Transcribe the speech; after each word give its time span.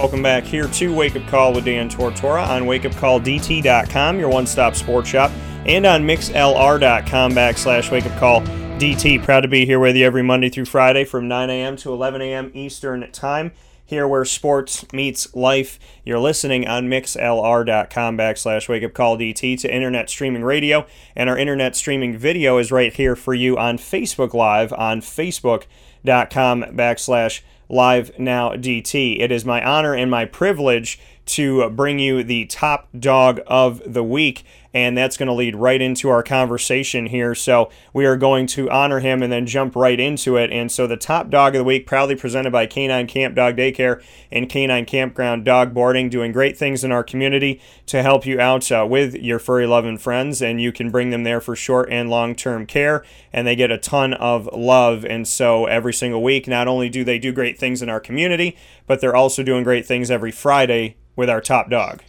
Welcome 0.00 0.22
back 0.22 0.44
here 0.44 0.66
to 0.66 0.94
Wake 0.94 1.14
Up 1.14 1.26
Call 1.26 1.52
with 1.52 1.66
Dan 1.66 1.90
Tortora 1.90 2.48
on 2.48 2.62
wakeupcalldt.com, 2.62 4.18
your 4.18 4.30
one 4.30 4.46
stop 4.46 4.74
sports 4.74 5.10
shop, 5.10 5.30
and 5.66 5.84
on 5.84 6.04
mixlr.com 6.04 7.32
backslash 7.32 7.90
wakeupcalldt. 7.90 9.22
Proud 9.22 9.40
to 9.42 9.48
be 9.48 9.66
here 9.66 9.78
with 9.78 9.96
you 9.96 10.06
every 10.06 10.22
Monday 10.22 10.48
through 10.48 10.64
Friday 10.64 11.04
from 11.04 11.28
9 11.28 11.50
a.m. 11.50 11.76
to 11.76 11.92
11 11.92 12.22
a.m. 12.22 12.50
Eastern 12.54 13.12
Time, 13.12 13.52
here 13.84 14.08
where 14.08 14.24
sports 14.24 14.90
meets 14.90 15.34
life. 15.34 15.78
You're 16.02 16.18
listening 16.18 16.66
on 16.66 16.88
mixlr.com 16.88 18.16
backslash 18.16 18.68
wakeupcalldt 18.68 19.58
to 19.60 19.74
internet 19.74 20.08
streaming 20.08 20.44
radio, 20.44 20.86
and 21.14 21.28
our 21.28 21.36
internet 21.36 21.76
streaming 21.76 22.16
video 22.16 22.56
is 22.56 22.72
right 22.72 22.94
here 22.94 23.14
for 23.14 23.34
you 23.34 23.58
on 23.58 23.76
Facebook 23.76 24.32
Live 24.32 24.72
on 24.72 25.02
facebook.com 25.02 26.62
backslash 26.72 27.42
Live 27.70 28.18
Now 28.18 28.50
DT. 28.50 29.20
It 29.20 29.30
is 29.30 29.44
my 29.44 29.64
honor 29.64 29.94
and 29.94 30.10
my 30.10 30.24
privilege 30.24 30.98
to 31.26 31.70
bring 31.70 32.00
you 32.00 32.24
the 32.24 32.46
top 32.46 32.88
dog 32.98 33.40
of 33.46 33.80
the 33.86 34.02
week 34.02 34.44
and 34.72 34.96
that's 34.96 35.16
going 35.16 35.26
to 35.26 35.32
lead 35.32 35.56
right 35.56 35.80
into 35.80 36.08
our 36.08 36.22
conversation 36.22 37.06
here. 37.06 37.34
So 37.34 37.70
we 37.92 38.06
are 38.06 38.16
going 38.16 38.46
to 38.48 38.70
honor 38.70 39.00
him 39.00 39.22
and 39.22 39.32
then 39.32 39.46
jump 39.46 39.74
right 39.74 39.98
into 39.98 40.36
it. 40.36 40.50
And 40.52 40.70
so 40.70 40.86
the 40.86 40.96
top 40.96 41.30
dog 41.30 41.54
of 41.54 41.60
the 41.60 41.64
week, 41.64 41.86
proudly 41.86 42.14
presented 42.14 42.52
by 42.52 42.66
Canine 42.66 43.06
Camp 43.06 43.34
Dog 43.34 43.56
Daycare 43.56 44.02
and 44.30 44.48
Canine 44.48 44.86
Campground 44.86 45.44
Dog 45.44 45.74
Boarding, 45.74 46.08
doing 46.08 46.32
great 46.32 46.56
things 46.56 46.84
in 46.84 46.92
our 46.92 47.02
community 47.02 47.60
to 47.86 48.02
help 48.02 48.26
you 48.26 48.40
out 48.40 48.70
uh, 48.70 48.86
with 48.88 49.14
your 49.14 49.38
furry 49.38 49.66
loving 49.66 49.98
friends. 49.98 50.40
And 50.40 50.60
you 50.60 50.72
can 50.72 50.90
bring 50.90 51.10
them 51.10 51.24
there 51.24 51.40
for 51.40 51.56
short 51.56 51.90
and 51.90 52.08
long 52.08 52.34
term 52.34 52.66
care, 52.66 53.04
and 53.32 53.46
they 53.46 53.56
get 53.56 53.70
a 53.70 53.78
ton 53.78 54.14
of 54.14 54.48
love. 54.52 55.04
And 55.04 55.26
so 55.26 55.66
every 55.66 55.92
single 55.92 56.22
week, 56.22 56.46
not 56.46 56.68
only 56.68 56.88
do 56.88 57.02
they 57.02 57.18
do 57.18 57.32
great 57.32 57.58
things 57.58 57.82
in 57.82 57.88
our 57.88 58.00
community, 58.00 58.56
but 58.86 59.00
they're 59.00 59.16
also 59.16 59.42
doing 59.42 59.64
great 59.64 59.86
things 59.86 60.10
every 60.10 60.30
Friday 60.30 60.96
with 61.16 61.28
our 61.28 61.40
top 61.40 61.70
dog. 61.70 62.02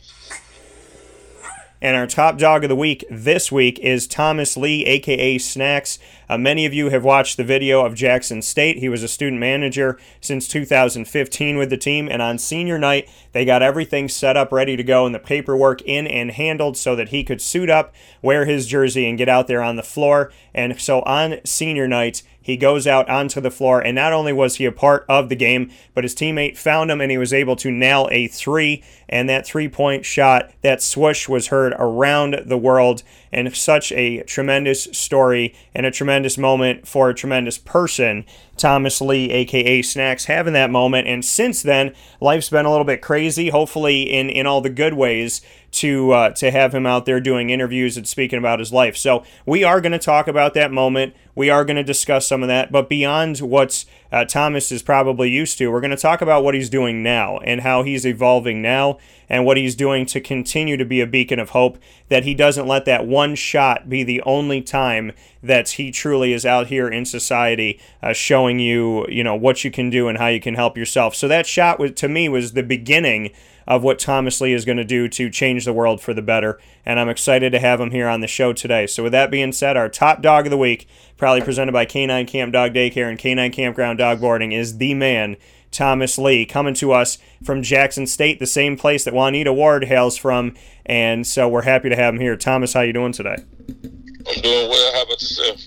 And 1.81 1.97
our 1.97 2.05
top 2.05 2.37
dog 2.37 2.63
of 2.63 2.69
the 2.69 2.75
week 2.75 3.03
this 3.09 3.51
week 3.51 3.79
is 3.79 4.05
Thomas 4.05 4.55
Lee, 4.55 4.85
aka 4.85 5.39
Snacks. 5.39 5.97
Uh, 6.31 6.37
many 6.37 6.65
of 6.65 6.73
you 6.73 6.89
have 6.89 7.03
watched 7.03 7.35
the 7.35 7.43
video 7.43 7.85
of 7.85 7.93
Jackson 7.93 8.41
State. 8.41 8.77
He 8.77 8.87
was 8.87 9.03
a 9.03 9.09
student 9.09 9.41
manager 9.41 9.99
since 10.21 10.47
2015 10.47 11.57
with 11.57 11.69
the 11.69 11.75
team, 11.75 12.07
and 12.09 12.21
on 12.21 12.37
senior 12.37 12.79
night, 12.79 13.09
they 13.33 13.43
got 13.43 13.61
everything 13.61 14.07
set 14.07 14.37
up, 14.37 14.49
ready 14.49 14.77
to 14.77 14.83
go, 14.83 15.05
and 15.05 15.13
the 15.13 15.19
paperwork 15.19 15.81
in 15.81 16.07
and 16.07 16.31
handled 16.31 16.77
so 16.77 16.95
that 16.95 17.09
he 17.09 17.25
could 17.25 17.41
suit 17.41 17.69
up, 17.69 17.93
wear 18.21 18.45
his 18.45 18.65
jersey, 18.65 19.09
and 19.09 19.17
get 19.17 19.27
out 19.27 19.47
there 19.47 19.61
on 19.61 19.75
the 19.75 19.83
floor. 19.83 20.31
And 20.53 20.79
so 20.79 21.01
on 21.01 21.41
senior 21.43 21.85
night, 21.85 22.23
he 22.41 22.57
goes 22.57 22.87
out 22.87 23.07
onto 23.07 23.39
the 23.39 23.51
floor, 23.51 23.81
and 23.81 23.95
not 23.95 24.13
only 24.13 24.33
was 24.33 24.55
he 24.55 24.65
a 24.65 24.71
part 24.71 25.05
of 25.07 25.29
the 25.29 25.35
game, 25.35 25.69
but 25.93 26.03
his 26.03 26.15
teammate 26.15 26.57
found 26.57 26.89
him 26.89 26.99
and 26.99 27.11
he 27.11 27.17
was 27.17 27.33
able 27.33 27.55
to 27.57 27.69
nail 27.69 28.09
a 28.11 28.27
three. 28.27 28.83
And 29.07 29.29
that 29.29 29.45
three 29.45 29.69
point 29.69 30.05
shot, 30.05 30.51
that 30.61 30.81
swoosh, 30.81 31.29
was 31.29 31.47
heard 31.47 31.73
around 31.77 32.43
the 32.45 32.57
world. 32.57 33.03
And 33.31 33.55
such 33.55 33.91
a 33.91 34.23
tremendous 34.23 34.85
story 34.85 35.53
and 35.75 35.85
a 35.85 35.91
tremendous 35.91 36.20
moment 36.37 36.87
for 36.87 37.09
a 37.09 37.13
tremendous 37.13 37.57
person. 37.57 38.25
Thomas 38.57 39.01
Lee, 39.01 39.31
aka 39.31 39.81
Snacks, 39.81 40.25
having 40.25 40.53
that 40.53 40.69
moment. 40.69 41.07
And 41.07 41.23
since 41.23 41.61
then, 41.63 41.93
life's 42.19 42.49
been 42.49 42.65
a 42.65 42.71
little 42.71 42.85
bit 42.85 43.01
crazy, 43.01 43.49
hopefully 43.49 44.03
in, 44.03 44.29
in 44.29 44.45
all 44.45 44.61
the 44.61 44.69
good 44.69 44.93
ways 44.93 45.41
to 45.71 46.11
uh, 46.11 46.29
to 46.31 46.51
have 46.51 46.73
him 46.75 46.85
out 46.85 47.05
there 47.05 47.19
doing 47.19 47.49
interviews 47.49 47.97
and 47.97 48.07
speaking 48.07 48.39
about 48.39 48.59
his 48.59 48.73
life. 48.73 48.97
So 48.97 49.23
we 49.45 49.63
are 49.63 49.81
going 49.81 49.93
to 49.93 49.99
talk 49.99 50.27
about 50.27 50.53
that 50.53 50.71
moment. 50.71 51.15
We 51.33 51.49
are 51.49 51.63
going 51.63 51.77
to 51.77 51.83
discuss 51.83 52.27
some 52.27 52.43
of 52.43 52.49
that, 52.49 52.71
but 52.71 52.89
beyond 52.89 53.39
what 53.39 53.85
uh, 54.11 54.25
Thomas 54.25 54.69
is 54.71 54.81
probably 54.81 55.29
used 55.29 55.57
to, 55.57 55.71
we're 55.71 55.79
going 55.79 55.91
to 55.91 55.97
talk 55.97 56.21
about 56.21 56.43
what 56.43 56.53
he's 56.53 56.69
doing 56.69 57.01
now 57.01 57.37
and 57.37 57.61
how 57.61 57.83
he's 57.83 58.05
evolving 58.05 58.61
now 58.61 58.97
and 59.29 59.45
what 59.45 59.55
he's 59.55 59.75
doing 59.75 60.05
to 60.07 60.19
continue 60.19 60.75
to 60.75 60.83
be 60.83 60.99
a 60.99 61.07
beacon 61.07 61.39
of 61.39 61.51
hope. 61.51 61.77
That 62.09 62.25
he 62.25 62.33
doesn't 62.33 62.67
let 62.67 62.83
that 62.83 63.07
one 63.07 63.35
shot 63.35 63.87
be 63.87 64.03
the 64.03 64.21
only 64.23 64.61
time 64.61 65.13
that 65.41 65.69
he 65.69 65.89
truly 65.89 66.33
is 66.33 66.45
out 66.45 66.67
here 66.67 66.89
in 66.89 67.05
society, 67.05 67.79
uh, 68.03 68.11
showing 68.11 68.59
you, 68.59 69.07
you 69.07 69.23
know, 69.23 69.35
what 69.35 69.63
you 69.63 69.71
can 69.71 69.89
do 69.89 70.09
and 70.09 70.17
how 70.17 70.27
you 70.27 70.41
can 70.41 70.55
help 70.55 70.77
yourself. 70.77 71.15
So 71.15 71.29
that 71.29 71.47
shot 71.47 71.79
was, 71.79 71.93
to 71.93 72.09
me 72.09 72.27
was 72.27 72.51
the 72.51 72.63
beginning 72.63 73.31
of 73.71 73.83
what 73.83 73.97
Thomas 73.97 74.41
Lee 74.41 74.51
is 74.51 74.65
going 74.65 74.79
to 74.79 74.83
do 74.83 75.07
to 75.07 75.29
change 75.29 75.63
the 75.63 75.71
world 75.71 76.01
for 76.01 76.13
the 76.13 76.21
better. 76.21 76.59
And 76.85 76.99
I'm 76.99 77.07
excited 77.07 77.53
to 77.53 77.59
have 77.59 77.79
him 77.79 77.91
here 77.91 78.09
on 78.09 78.19
the 78.19 78.27
show 78.27 78.51
today. 78.51 78.85
So, 78.85 79.01
with 79.01 79.13
that 79.13 79.31
being 79.31 79.53
said, 79.53 79.77
our 79.77 79.87
top 79.87 80.21
dog 80.21 80.45
of 80.45 80.51
the 80.51 80.57
week, 80.57 80.89
proudly 81.15 81.39
presented 81.39 81.71
by 81.71 81.85
Canine 81.85 82.25
Camp 82.25 82.51
Dog 82.51 82.73
Daycare 82.73 83.09
and 83.09 83.17
Canine 83.17 83.49
Campground 83.49 83.97
Dog 83.97 84.19
Boarding, 84.19 84.51
is 84.51 84.77
the 84.77 84.93
man, 84.93 85.37
Thomas 85.71 86.17
Lee, 86.17 86.45
coming 86.45 86.73
to 86.73 86.91
us 86.91 87.17
from 87.45 87.63
Jackson 87.63 88.05
State, 88.07 88.39
the 88.39 88.45
same 88.45 88.75
place 88.75 89.05
that 89.05 89.13
Juanita 89.13 89.53
Ward 89.53 89.85
hails 89.85 90.17
from. 90.17 90.53
And 90.85 91.25
so 91.25 91.47
we're 91.47 91.61
happy 91.61 91.87
to 91.87 91.95
have 91.95 92.13
him 92.13 92.19
here. 92.19 92.35
Thomas, 92.35 92.73
how 92.73 92.81
you 92.81 92.91
doing 92.91 93.13
today? 93.13 93.37
I'm 93.39 94.41
doing 94.41 94.69
well. 94.69 94.93
How 94.95 95.03
about 95.03 95.21
yourself? 95.21 95.61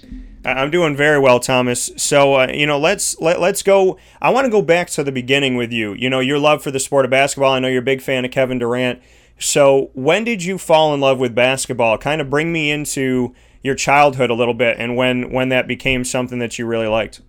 I'm 0.44 0.71
doing 0.71 0.97
very 0.97 1.19
well, 1.19 1.41
Thomas. 1.41 1.91
So 1.97 2.34
uh, 2.34 2.49
you 2.53 2.66
know, 2.66 2.78
let's 2.78 3.19
let, 3.21 3.41
let's 3.41 3.62
go. 3.62 3.99
I 4.21 4.31
want 4.31 4.44
to 4.44 4.50
go 4.50 4.62
back 4.62 4.91
to 4.91 5.05
the 5.05 5.12
beginning 5.12 5.56
with 5.56 5.72
you. 5.72 5.94
You 5.94 6.10
know, 6.10 6.21
your 6.21 6.38
love 6.38 6.62
for 6.62 6.71
the 6.71 6.81
sport 6.81 7.05
of 7.05 7.10
basketball. 7.10 7.53
I 7.53 7.59
know 7.60 7.69
you're 7.69 7.82
a 7.82 7.84
big 7.84 8.03
fan 8.03 8.25
of 8.25 8.31
Kevin 8.31 8.59
Durant. 8.59 9.00
So 9.38 9.91
when 9.94 10.25
did 10.25 10.44
you 10.44 10.59
fall 10.59 10.94
in 10.94 11.00
love 11.00 11.19
with 11.19 11.34
basketball? 11.34 11.99
Kind 11.99 12.21
of 12.21 12.31
bring 12.31 12.53
me 12.53 12.71
into 12.71 13.34
your 13.62 13.75
childhood 13.75 14.31
a 14.31 14.34
little 14.34 14.55
bit, 14.55 14.77
and 14.78 14.97
when 14.97 15.32
when 15.32 15.49
that 15.49 15.66
became 15.66 16.05
something 16.05 16.38
that 16.38 16.59
you 16.59 16.66
really 16.66 16.87
liked. 16.87 17.21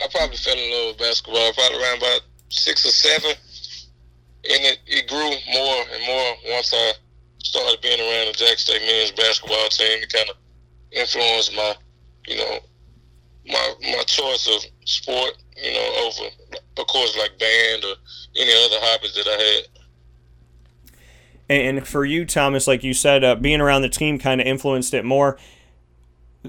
I 0.00 0.06
probably 0.10 0.36
fell 0.36 0.56
in 0.56 0.70
love 0.72 0.94
with 0.94 0.98
basketball 0.98 1.52
probably 1.52 1.82
around 1.82 1.98
about 1.98 2.20
six 2.48 2.84
or 2.86 2.90
seven, 2.90 3.30
and 3.30 4.64
it, 4.64 4.78
it 4.86 5.08
grew 5.08 5.18
more 5.20 5.84
and 5.92 6.06
more 6.06 6.54
once 6.54 6.72
I 6.74 6.92
started 7.38 7.80
being 7.82 8.00
around 8.00 8.28
the 8.28 8.32
Jack 8.32 8.58
State 8.58 8.82
men's 8.82 9.12
basketball 9.12 9.68
team. 9.68 10.02
It 10.02 10.12
kind 10.12 10.30
of 10.30 10.36
influenced 10.92 11.54
my, 11.54 11.74
you 12.26 12.36
know, 12.36 12.58
my 13.46 13.74
my 13.82 14.02
choice 14.06 14.46
of 14.46 14.64
sport, 14.86 15.32
you 15.56 15.72
know, 15.72 15.94
over 16.06 16.28
of 16.76 16.86
course 16.86 17.16
like 17.18 17.38
band 17.38 17.84
or 17.84 17.94
any 18.36 18.52
other 18.64 18.76
hobbies 18.80 19.14
that 19.14 19.26
I 19.26 19.42
had. 19.42 19.64
And 21.48 21.86
for 21.86 22.04
you, 22.04 22.24
Thomas, 22.24 22.66
like 22.66 22.82
you 22.82 22.94
said, 22.94 23.24
uh, 23.24 23.34
being 23.34 23.60
around 23.60 23.82
the 23.82 23.88
team 23.88 24.18
kind 24.18 24.40
of 24.40 24.46
influenced 24.46 24.94
it 24.94 25.04
more. 25.04 25.36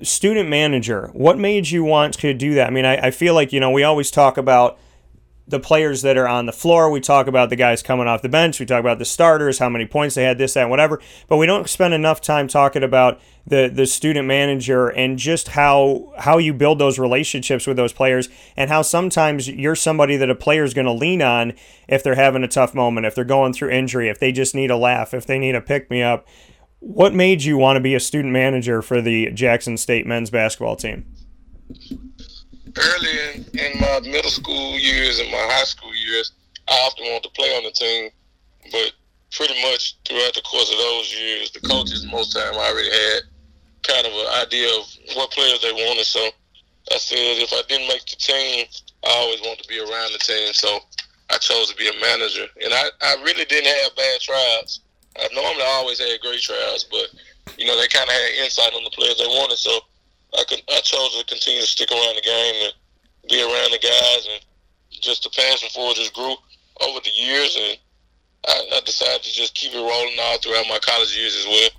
Student 0.02 0.50
manager, 0.50 1.10
what 1.14 1.38
made 1.38 1.70
you 1.70 1.84
want 1.84 2.14
to 2.16 2.34
do 2.34 2.54
that? 2.54 2.68
I 2.68 2.70
mean, 2.70 2.86
I, 2.86 3.08
I 3.08 3.12
feel 3.12 3.34
like, 3.34 3.52
you 3.52 3.60
know, 3.60 3.70
we 3.70 3.84
always 3.84 4.10
talk 4.10 4.38
about 4.38 4.80
the 5.54 5.60
players 5.60 6.02
that 6.02 6.18
are 6.18 6.28
on 6.28 6.48
the 6.48 6.52
floor. 6.52 6.90
We 6.90 7.00
talk 7.00 7.28
about 7.28 7.52
the 7.52 7.56
guys 7.56 7.84
coming 7.84 8.08
off 8.08 8.24
the 8.24 8.28
bench. 8.28 8.60
We 8.60 8.66
talk 8.66 8.80
about 8.80 8.98
the 8.98 9.06
starters, 9.06 9.60
how 9.60 9.70
many 9.70 9.86
points 9.86 10.16
they 10.16 10.24
had, 10.24 10.40
this, 10.40 10.56
that, 10.56 10.68
whatever. 10.68 11.00
But 11.28 11.38
we 11.38 11.46
don't 11.46 11.70
spend 11.70 11.94
enough 11.94 12.20
time 12.20 12.48
talking 12.48 12.84
about 12.84 13.22
the 13.46 13.70
the 13.74 13.86
student 13.86 14.28
manager 14.28 14.88
and 14.88 15.20
just 15.20 15.50
how 15.50 16.12
how 16.18 16.38
you 16.38 16.54
build 16.54 16.80
those 16.80 16.98
relationships 16.98 17.68
with 17.68 17.78
those 17.78 17.94
players 17.94 18.30
and 18.56 18.70
how 18.70 18.82
sometimes 18.82 19.48
you're 19.50 19.76
somebody 19.76 20.16
that 20.18 20.30
a 20.30 20.36
player 20.36 20.64
is 20.64 20.74
going 20.74 20.86
to 20.86 20.94
lean 20.94 21.22
on 21.22 21.54
if 21.88 22.02
they're 22.04 22.16
having 22.16 22.44
a 22.44 22.48
tough 22.48 22.74
moment, 22.74 23.06
if 23.06 23.14
they're 23.14 23.24
going 23.24 23.54
through 23.54 23.70
injury, 23.70 24.10
if 24.10 24.20
they 24.20 24.32
just 24.32 24.56
need 24.56 24.72
a 24.72 24.78
laugh, 24.78 25.14
if 25.14 25.26
they 25.26 25.38
need 25.38 25.56
a 25.56 25.62
pick 25.62 25.90
me 25.92 26.02
up. 26.02 26.28
What 26.80 27.14
made 27.14 27.44
you 27.44 27.58
want 27.58 27.78
to 27.78 27.82
be 27.82 27.96
a 27.96 28.00
student 28.00 28.34
manager 28.34 28.82
for 28.82 29.02
the 29.02 29.32
Jackson 29.32 29.78
State 29.78 30.06
men's 30.06 30.30
basketball 30.30 30.76
team? 30.76 31.06
Early 32.78 33.46
in, 33.54 33.80
my 33.80 34.00
middle 34.02 34.32
school 34.32 34.78
years 34.80 35.20
and 35.20 35.32
my 35.32 35.46
high 35.52 35.66
school 35.66 35.94
years, 35.96 36.32
I 36.68 36.74
often 36.74 37.06
wanted 37.06 37.24
to 37.24 37.30
play 37.30 37.56
on 37.58 37.64
the 37.64 37.72
team, 37.72 38.10
but 38.72 38.92
pretty 39.32 39.60
much 39.62 39.98
throughout 40.06 40.34
the 40.34 40.42
course 40.42 40.72
of 40.72 40.78
those 40.78 41.14
years, 41.14 41.52
the 41.52 41.60
coaches 41.62 42.06
most 42.06 42.34
time 42.34 42.54
already 42.54 42.90
had 42.90 43.22
kind 43.84 44.08
of 44.08 44.14
an 44.14 44.28
idea 44.42 44.70
of 44.80 44.86
what 45.16 45.32
players 45.32 45.62
they 45.62 45.74
wanted. 45.74 46.06
So 46.06 46.30
I 46.92 46.98
said 46.98 47.42
if 47.42 47.52
I 47.54 47.62
didn't 47.68 47.88
make 47.88 48.06
the 48.06 48.16
team, 48.16 48.66
I 49.06 49.10
always 49.10 49.42
wanted 49.42 49.64
to 49.64 49.68
be 49.68 49.80
around 49.80 50.14
the 50.14 50.20
team. 50.20 50.54
So 50.54 50.80
I 51.30 51.38
chose 51.38 51.70
to 51.70 51.76
be 51.76 51.88
a 51.88 52.02
manager, 52.02 52.48
and 52.64 52.74
I, 52.74 52.86
I 53.02 53.16
really 53.24 53.46
didn't 53.46 53.74
have 53.74 53.96
bad 53.96 54.20
tryouts. 54.22 54.82
I 55.18 55.28
normally 55.34 55.64
always 55.64 56.00
had 56.00 56.22
great 56.22 56.42
tryouts, 56.42 56.86
but 56.86 57.10
you 57.58 57.66
know 57.66 57.80
they 57.80 57.88
kind 57.88 58.08
of 58.08 58.14
had 58.14 58.44
insight 58.44 58.74
on 58.74 58.84
the 58.84 58.90
players 58.92 59.18
they 59.18 59.28
wanted. 59.28 59.58
So 59.58 59.80
I 60.38 60.44
could 60.48 60.62
I 60.70 60.80
chose 60.82 61.18
to 61.18 61.26
continue 61.26 61.62
to 61.62 61.68
stick 61.68 61.92
around 61.92 62.16
the 62.16 62.22
game 62.22 62.56
and 62.64 62.74
be 63.30 63.42
around 63.42 63.72
the 63.72 63.80
guys, 63.80 64.28
and 64.32 64.46
just 64.90 65.24
the 65.24 65.30
passion 65.30 65.70
for 65.74 65.92
it 65.92 65.98
just 65.98 66.14
grew 66.14 66.36
over 66.82 67.00
the 67.04 67.12
years, 67.12 67.56
and 67.56 67.78
I, 68.48 68.78
I 68.78 68.80
decided 68.86 69.24
to 69.24 69.32
just 69.32 69.56
keep 69.56 69.74
it 69.74 69.78
rolling 69.78 70.18
all 70.22 70.38
throughout 70.40 70.66
my 70.68 70.80
college 70.80 71.16
years 71.16 71.36
as 71.36 71.46
well. 71.46 71.70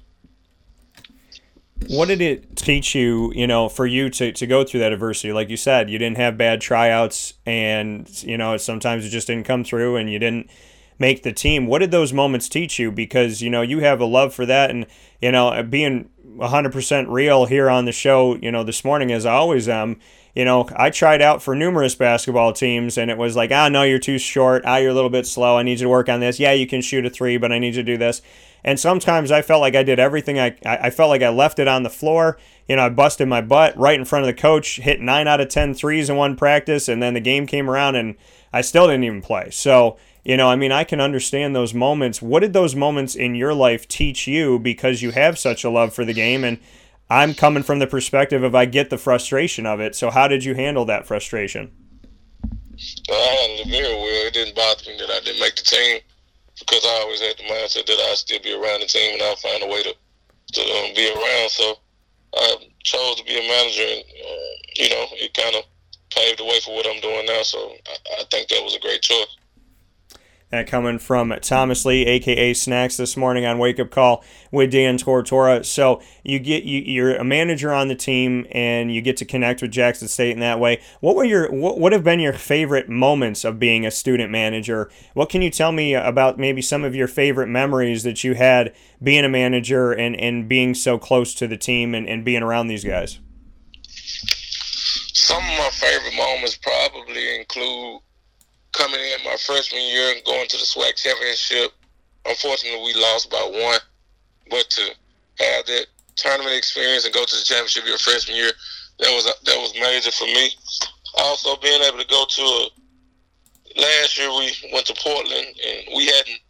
What 1.89 2.09
did 2.09 2.23
it 2.23 2.57
teach 2.57 2.95
you, 2.95 3.31
you 3.35 3.47
know, 3.47 3.69
for 3.69 3.87
you 3.87 4.09
to, 4.09 4.33
to 4.33 4.47
go 4.47 4.65
through 4.65 4.81
that 4.81 4.93
adversity? 4.93 5.35
Like 5.35 5.51
you 5.51 5.57
said, 5.57 5.91
you 5.91 5.99
didn't 5.99 6.17
have 6.17 6.39
bad 6.39 6.63
tryouts 6.63 7.35
and, 7.45 8.09
you 8.23 8.39
know, 8.39 8.57
sometimes 8.57 9.05
it 9.05 9.11
just 9.11 9.27
didn't 9.27 9.45
come 9.45 9.65
through 9.65 9.97
and 9.97 10.11
you 10.11 10.19
didn't 10.19 10.49
make 10.99 11.25
the 11.25 11.33
team. 11.33 11.67
What 11.67 11.81
did 11.81 11.91
those 11.91 12.13
moments 12.13 12.49
teach 12.49 12.79
you? 12.79 12.91
Because, 12.91 13.43
you 13.43 13.51
know, 13.51 13.61
you 13.61 13.81
have 13.81 14.01
a 14.01 14.07
love 14.07 14.33
for 14.33 14.47
that 14.47 14.71
and, 14.71 14.87
you 15.21 15.31
know, 15.31 15.63
being 15.63 16.09
100% 16.37 17.07
real 17.09 17.47
here 17.47 17.71
on 17.71 17.85
the 17.85 17.93
show, 17.93 18.37
you 18.37 18.51
know, 18.51 18.63
this 18.63 18.85
morning 18.85 19.13
as 19.13 19.27
I 19.27 19.35
always 19.35 19.69
am, 19.69 19.99
you 20.35 20.45
know, 20.45 20.69
I 20.75 20.91
tried 20.91 21.23
out 21.23 21.43
for 21.43 21.55
numerous 21.55 21.95
basketball 21.95 22.53
teams 22.53 22.99
and 22.99 23.11
it 23.11 23.17
was 23.17 23.37
like, 23.37 23.53
ah, 23.53 23.69
no, 23.69 23.83
you're 23.83 24.01
too 24.01 24.19
short. 24.19 24.65
Ah, 24.67 24.77
you're 24.77 24.91
a 24.91 24.95
little 24.95 25.11
bit 25.11 25.27
slow. 25.27 25.57
I 25.57 25.63
need 25.63 25.79
you 25.79 25.85
to 25.85 25.89
work 25.89 26.09
on 26.09 26.21
this. 26.21 26.41
Yeah, 26.41 26.53
you 26.53 26.67
can 26.67 26.81
shoot 26.81 27.07
a 27.07 27.11
three, 27.11 27.37
but 27.37 27.53
I 27.53 27.59
need 27.59 27.77
you 27.77 27.83
to 27.83 27.93
do 27.93 27.97
this. 27.97 28.21
And 28.65 28.81
sometimes 28.81 29.31
I 29.31 29.43
felt 29.43 29.61
like 29.61 29.77
I 29.77 29.83
did 29.83 30.01
everything. 30.01 30.41
I, 30.41 30.57
I 30.65 30.91
felt 30.91 31.11
like 31.11 31.23
I 31.23 31.29
left 31.29 31.59
it 31.59 31.69
on 31.69 31.83
the 31.83 31.91
floor. 31.91 32.39
You 32.67 32.77
know, 32.77 32.87
I 32.87 32.89
busted 32.89 33.29
my 33.29 33.43
butt 33.43 33.77
right 33.77 33.99
in 33.99 34.07
front 34.07 34.25
of 34.25 34.27
the 34.27 34.41
coach, 34.41 34.77
hit 34.77 35.01
nine 35.01 35.29
out 35.29 35.41
of 35.41 35.49
10 35.49 35.75
threes 35.75 36.09
in 36.09 36.17
one 36.17 36.35
practice, 36.35 36.89
and 36.89 37.03
then 37.03 37.15
the 37.15 37.21
game 37.21 37.47
came 37.47 37.71
around 37.71 37.95
and 37.95 38.17
I 38.53 38.63
still 38.63 38.87
didn't 38.87 39.05
even 39.05 39.23
play. 39.23 39.51
So, 39.51 39.99
you 40.25 40.39
know, 40.39 40.49
I 40.49 40.57
mean, 40.57 40.73
I 40.73 40.85
can 40.85 41.01
understand 41.01 41.55
those 41.55 41.75
moments. 41.75 42.23
What 42.23 42.41
did 42.41 42.55
those 42.55 42.75
moments 42.75 43.15
in 43.15 43.35
your 43.35 43.53
life 43.53 43.87
teach 43.87 44.27
you 44.27 44.59
because 44.59 45.03
you 45.03 45.11
have 45.11 45.39
such 45.39 45.65
a 45.65 45.71
love 45.71 45.93
for 45.93 46.05
the 46.05 46.15
game? 46.15 46.45
And 46.45 46.59
I'm 47.11 47.35
coming 47.35 47.63
from 47.63 47.79
the 47.79 47.87
perspective 47.87 48.43
of 48.43 48.55
I 48.55 48.65
get 48.65 48.89
the 48.89 48.97
frustration 48.97 49.67
of 49.67 49.81
it. 49.81 49.95
So, 49.95 50.11
how 50.11 50.27
did 50.27 50.43
you 50.43 50.55
handle 50.55 50.87
that 50.87 51.07
frustration? 51.07 51.73
Well, 53.09 53.21
I 53.21 53.35
handled 53.35 53.69
it 53.69 53.71
very 53.71 53.95
well. 53.95 54.27
It 54.27 54.33
didn't 54.33 54.57
bother 54.57 54.91
me 54.91 54.97
that 54.97 55.11
I 55.11 55.21
didn't 55.21 55.41
make 55.41 55.57
the 55.57 55.63
team 55.63 56.01
because 56.59 56.85
I 56.85 57.01
always 57.03 57.21
had 57.21 57.37
the 57.37 57.45
mindset 57.45 57.85
that 57.85 58.09
I'd 58.09 58.17
still 58.17 58.41
be 58.41 58.55
around 58.55 58.81
the 58.81 58.87
team 58.87 59.15
and 59.15 59.23
I'll 59.23 59.37
find 59.37 59.63
a 59.63 59.67
way 59.67 59.83
to, 59.83 59.93
to 59.93 60.61
um, 60.61 60.95
be 60.97 61.13
around. 61.13 61.51
So, 61.51 61.77
I 62.35 62.57
chose 62.83 63.17
to 63.17 63.25
be 63.25 63.37
a 63.37 63.47
manager, 63.47 63.85
and 63.85 64.01
uh, 64.01 64.55
you 64.77 64.89
know, 64.89 65.05
it 65.21 65.35
kind 65.35 65.55
of 65.55 65.65
paved 66.09 66.41
the 66.41 66.45
way 66.45 66.61
for 66.65 66.75
what 66.75 66.87
I'm 66.89 67.01
doing 67.03 67.27
now. 67.27 67.43
So, 67.43 67.59
I, 67.61 68.23
I 68.23 68.25
think 68.31 68.49
that 68.49 68.65
was 68.65 68.75
a 68.75 68.81
great 68.81 69.03
choice. 69.03 69.37
That 70.55 70.69
coming 70.69 71.01
from 71.01 71.35
Thomas 71.41 71.85
Lee, 71.85 72.07
aka 72.07 72.55
Snacks, 72.55 72.97
this 72.97 73.17
morning 73.17 73.45
on 73.45 73.59
Wake 73.59 73.81
Up 73.81 73.91
Call 73.91 74.23
with 74.53 74.71
Dan 74.71 74.99
Tortora. 74.99 75.65
So 75.65 76.01
you 76.23 76.39
get 76.39 76.63
you, 76.63 76.79
you're 76.79 77.17
a 77.17 77.25
manager 77.25 77.73
on 77.73 77.89
the 77.89 77.97
team, 77.97 78.47
and 78.53 78.95
you 78.95 79.03
get 79.03 79.17
to 79.17 79.25
connect 79.25 79.63
with 79.63 79.73
Jackson 79.73 80.07
State 80.07 80.31
in 80.31 80.39
that 80.39 80.61
way. 80.61 80.81
What 81.01 81.17
were 81.17 81.25
your 81.25 81.51
what 81.51 81.81
would 81.81 81.91
have 81.91 82.05
been 82.05 82.21
your 82.21 82.35
favorite 82.35 82.89
moments 82.89 83.45
of 83.45 83.59
being 83.59 83.85
a 83.85 83.91
student 83.91 84.31
manager? 84.31 84.89
What 85.15 85.29
can 85.29 85.43
you 85.43 85.51
tell 85.51 85.73
me 85.73 85.93
about 85.93 86.39
maybe 86.39 86.63
some 86.63 86.85
of 86.85 86.95
your 86.95 87.09
favorite 87.09 87.49
memories 87.49 88.05
that 88.05 88.23
you 88.23 88.35
had 88.35 88.73
being 89.03 89.25
a 89.25 89.29
manager 89.29 89.91
and 89.91 90.15
and 90.15 90.49
being 90.49 90.73
so 90.75 90.99
close 90.99 91.35
to 91.35 91.49
the 91.49 91.57
team 91.57 91.97
and, 91.97 92.09
and 92.09 92.25
being 92.25 92.45
around 92.45 92.69
these 92.69 92.85
guys? 92.85 93.19
Some 93.83 95.43
of 95.43 95.59
my 95.59 95.71
favorite 95.73 96.15
moments 96.15 96.57
probably 96.59 97.41
include 97.41 98.03
coming 98.75 99.01
in 99.01 99.25
my 99.25 99.37
freshman 99.37 99.83
year 99.83 100.13
and 100.15 100.25
going 100.25 100.49
to 100.49 100.57
the 100.59 100.65
SWAC 100.67 100.97
championship. 100.97 101.73
Unfortunately, 102.27 102.83
we 102.83 102.95
lost 102.95 103.31
by 103.31 103.41
one, 103.41 103.81
but 104.51 104.69
to 104.71 104.83
have 105.39 105.67
that 105.67 105.87
tournament 106.17 106.57
experience 106.57 107.05
and 107.05 107.15
go 107.15 107.25
to 107.25 107.37
the 107.37 107.45
championship 107.45 107.87
your 107.87 107.99
freshman 107.99 108.37
year, 108.37 108.53
that 108.99 109.11
was 109.11 109.25
that 109.25 109.59
was 109.59 109.75
major 109.75 110.11
for 110.11 110.27
me. 110.27 110.51
Also, 111.19 111.57
being 111.57 111.83
able 111.83 111.99
to 111.99 112.07
go 112.07 112.25
to 112.29 112.43
a, 112.43 112.69
last 113.81 114.19
year 114.19 114.31
we 114.31 114.51
went 114.73 114.87
to 114.87 114.95
Portland 114.95 115.47
and 115.47 115.97
we 115.97 116.07
hadn't 116.07 116.41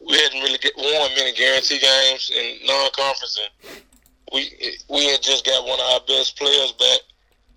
we 0.00 0.16
hadn't 0.16 0.40
really 0.40 0.58
get, 0.58 0.72
won 0.76 1.10
many 1.16 1.32
guarantee 1.32 1.78
games 1.78 2.32
in 2.34 2.66
non-conference, 2.66 3.38
and 3.40 3.82
we 4.32 4.50
we 4.88 5.06
had 5.08 5.22
just 5.22 5.44
got 5.44 5.64
one 5.64 5.78
of 5.78 5.86
our 5.86 6.00
best 6.08 6.36
players 6.36 6.72
back, 6.72 7.00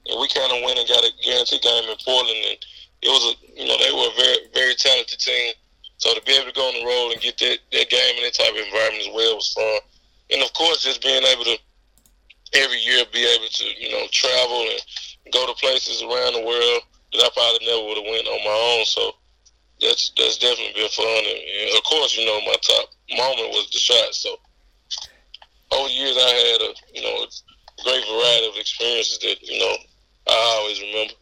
and 0.08 0.20
we 0.20 0.28
kind 0.28 0.52
of 0.52 0.64
went 0.64 0.80
and 0.80 0.88
got 0.88 1.04
a 1.04 1.12
guarantee 1.24 1.60
game 1.60 1.90
in 1.90 1.98
Portland 2.04 2.40
and 2.52 2.58
it 3.04 3.12
was 3.12 3.36
a 3.36 3.60
you 3.60 3.68
know 3.68 3.78
they 3.78 3.92
were 3.92 4.08
a 4.08 4.16
very 4.16 4.38
very 4.54 4.76
talented 4.76 5.20
team. 5.20 5.54
So 5.98 6.14
to 6.14 6.22
be 6.24 6.34
able 6.34 6.48
to 6.48 6.58
go 6.58 6.68
on 6.68 6.74
the 6.74 6.86
road 6.86 7.12
and 7.14 7.22
get 7.22 7.38
that, 7.38 7.60
that 7.72 7.90
game 7.90 8.16
in 8.18 8.24
that 8.24 8.34
type 8.36 8.52
of 8.52 8.60
environment 8.60 9.08
as 9.08 9.14
well 9.14 9.36
was 9.36 9.54
fun. 9.54 9.80
And 10.32 10.44
of 10.44 10.52
course, 10.52 10.84
just 10.84 11.04
being 11.04 11.24
able 11.24 11.46
to 11.46 11.56
every 12.54 12.80
year 12.80 13.06
be 13.12 13.24
able 13.24 13.48
to 13.48 13.66
you 13.78 13.92
know 13.92 14.08
travel 14.12 14.62
and 14.62 14.82
go 15.32 15.48
to 15.48 15.54
places 15.60 16.02
around 16.02 16.34
the 16.34 16.46
world 16.46 16.82
that 17.14 17.24
I 17.24 17.30
probably 17.34 17.66
never 17.68 17.84
would 17.88 18.00
have 18.00 18.10
went 18.10 18.28
on 18.28 18.42
my 18.44 18.60
own. 18.78 18.86
So 18.86 19.16
that's 19.82 20.12
that's 20.18 20.38
definitely 20.38 20.74
been 20.74 20.90
fun. 20.92 21.24
And, 21.28 21.40
and 21.40 21.78
of 21.78 21.84
course, 21.84 22.16
you 22.18 22.26
know 22.26 22.40
my 22.48 22.58
top 22.62 22.90
moment 23.12 23.52
was 23.52 23.70
the 23.72 23.80
shot. 23.80 24.16
So 24.16 24.40
over 25.72 25.88
the 25.88 25.94
years, 25.94 26.18
I 26.18 26.30
had 26.30 26.62
a 26.68 26.72
you 26.94 27.04
know 27.04 27.28
great 27.84 28.06
variety 28.08 28.48
of 28.48 28.58
experiences 28.58 29.20
that 29.20 29.42
you 29.42 29.60
know 29.60 29.76
I 30.28 30.58
always 30.60 30.80
remember. 30.82 31.14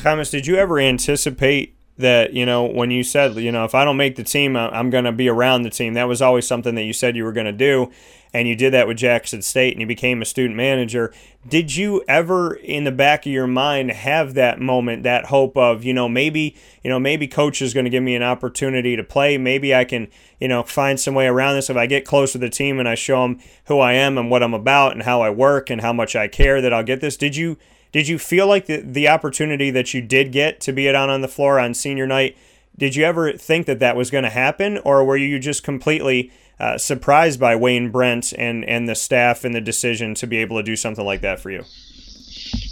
Thomas, 0.00 0.30
did 0.30 0.46
you 0.46 0.56
ever 0.56 0.78
anticipate 0.78 1.74
that, 1.98 2.32
you 2.32 2.46
know, 2.46 2.64
when 2.64 2.90
you 2.90 3.02
said, 3.02 3.34
you 3.36 3.50
know, 3.50 3.64
if 3.64 3.74
I 3.74 3.84
don't 3.84 3.96
make 3.96 4.16
the 4.16 4.22
team, 4.24 4.56
I'm 4.56 4.88
going 4.88 5.04
to 5.04 5.12
be 5.12 5.28
around 5.28 5.62
the 5.62 5.70
team? 5.70 5.94
That 5.94 6.08
was 6.08 6.22
always 6.22 6.46
something 6.46 6.74
that 6.76 6.84
you 6.84 6.92
said 6.92 7.16
you 7.16 7.24
were 7.24 7.32
going 7.32 7.46
to 7.46 7.52
do. 7.52 7.90
And 8.32 8.46
you 8.46 8.54
did 8.54 8.74
that 8.74 8.86
with 8.86 8.98
Jackson 8.98 9.40
State 9.40 9.72
and 9.72 9.80
you 9.80 9.86
became 9.86 10.20
a 10.20 10.26
student 10.26 10.54
manager. 10.54 11.14
Did 11.48 11.74
you 11.74 12.04
ever, 12.06 12.54
in 12.54 12.84
the 12.84 12.92
back 12.92 13.24
of 13.24 13.32
your 13.32 13.46
mind, 13.46 13.90
have 13.90 14.34
that 14.34 14.60
moment, 14.60 15.02
that 15.04 15.26
hope 15.26 15.56
of, 15.56 15.82
you 15.82 15.94
know, 15.94 16.10
maybe, 16.10 16.54
you 16.84 16.90
know, 16.90 17.00
maybe 17.00 17.26
coach 17.26 17.62
is 17.62 17.72
going 17.72 17.84
to 17.84 17.90
give 17.90 18.02
me 18.02 18.14
an 18.14 18.22
opportunity 18.22 18.96
to 18.96 19.02
play. 19.02 19.38
Maybe 19.38 19.74
I 19.74 19.84
can, 19.84 20.08
you 20.38 20.46
know, 20.46 20.62
find 20.62 21.00
some 21.00 21.14
way 21.14 21.26
around 21.26 21.54
this. 21.54 21.70
If 21.70 21.76
I 21.78 21.86
get 21.86 22.04
close 22.04 22.32
to 22.32 22.38
the 22.38 22.50
team 22.50 22.78
and 22.78 22.88
I 22.88 22.94
show 22.96 23.22
them 23.22 23.40
who 23.64 23.78
I 23.80 23.94
am 23.94 24.18
and 24.18 24.30
what 24.30 24.42
I'm 24.42 24.54
about 24.54 24.92
and 24.92 25.04
how 25.04 25.22
I 25.22 25.30
work 25.30 25.70
and 25.70 25.80
how 25.80 25.94
much 25.94 26.14
I 26.14 26.28
care, 26.28 26.60
that 26.60 26.72
I'll 26.72 26.84
get 26.84 27.00
this. 27.00 27.16
Did 27.16 27.34
you? 27.34 27.56
Did 27.92 28.08
you 28.08 28.18
feel 28.18 28.46
like 28.46 28.66
the, 28.66 28.80
the 28.80 29.08
opportunity 29.08 29.70
that 29.70 29.94
you 29.94 30.02
did 30.02 30.32
get 30.32 30.60
to 30.62 30.72
be 30.72 30.86
it 30.86 30.94
on 30.94 31.08
on 31.08 31.20
the 31.20 31.28
floor 31.28 31.58
on 31.58 31.74
senior 31.74 32.06
night? 32.06 32.36
Did 32.76 32.94
you 32.94 33.04
ever 33.04 33.32
think 33.32 33.66
that 33.66 33.80
that 33.80 33.96
was 33.96 34.10
going 34.10 34.24
to 34.24 34.30
happen, 34.30 34.78
or 34.78 35.04
were 35.04 35.16
you 35.16 35.38
just 35.38 35.64
completely 35.64 36.30
uh, 36.60 36.78
surprised 36.78 37.40
by 37.40 37.56
Wayne 37.56 37.90
Brent 37.90 38.32
and, 38.36 38.64
and 38.64 38.88
the 38.88 38.94
staff 38.94 39.44
and 39.44 39.54
the 39.54 39.60
decision 39.60 40.14
to 40.14 40.26
be 40.26 40.36
able 40.38 40.58
to 40.58 40.62
do 40.62 40.76
something 40.76 41.04
like 41.04 41.20
that 41.22 41.40
for 41.40 41.50
you? 41.50 41.64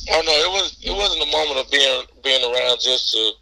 Oh 0.08 0.22
no, 0.24 0.32
it 0.32 0.52
was 0.52 0.78
it 0.84 0.94
wasn't 0.94 1.22
a 1.22 1.32
moment 1.32 1.58
of 1.58 1.70
being 1.70 2.02
being 2.22 2.44
around 2.44 2.78
just 2.80 3.10
to 3.12 3.32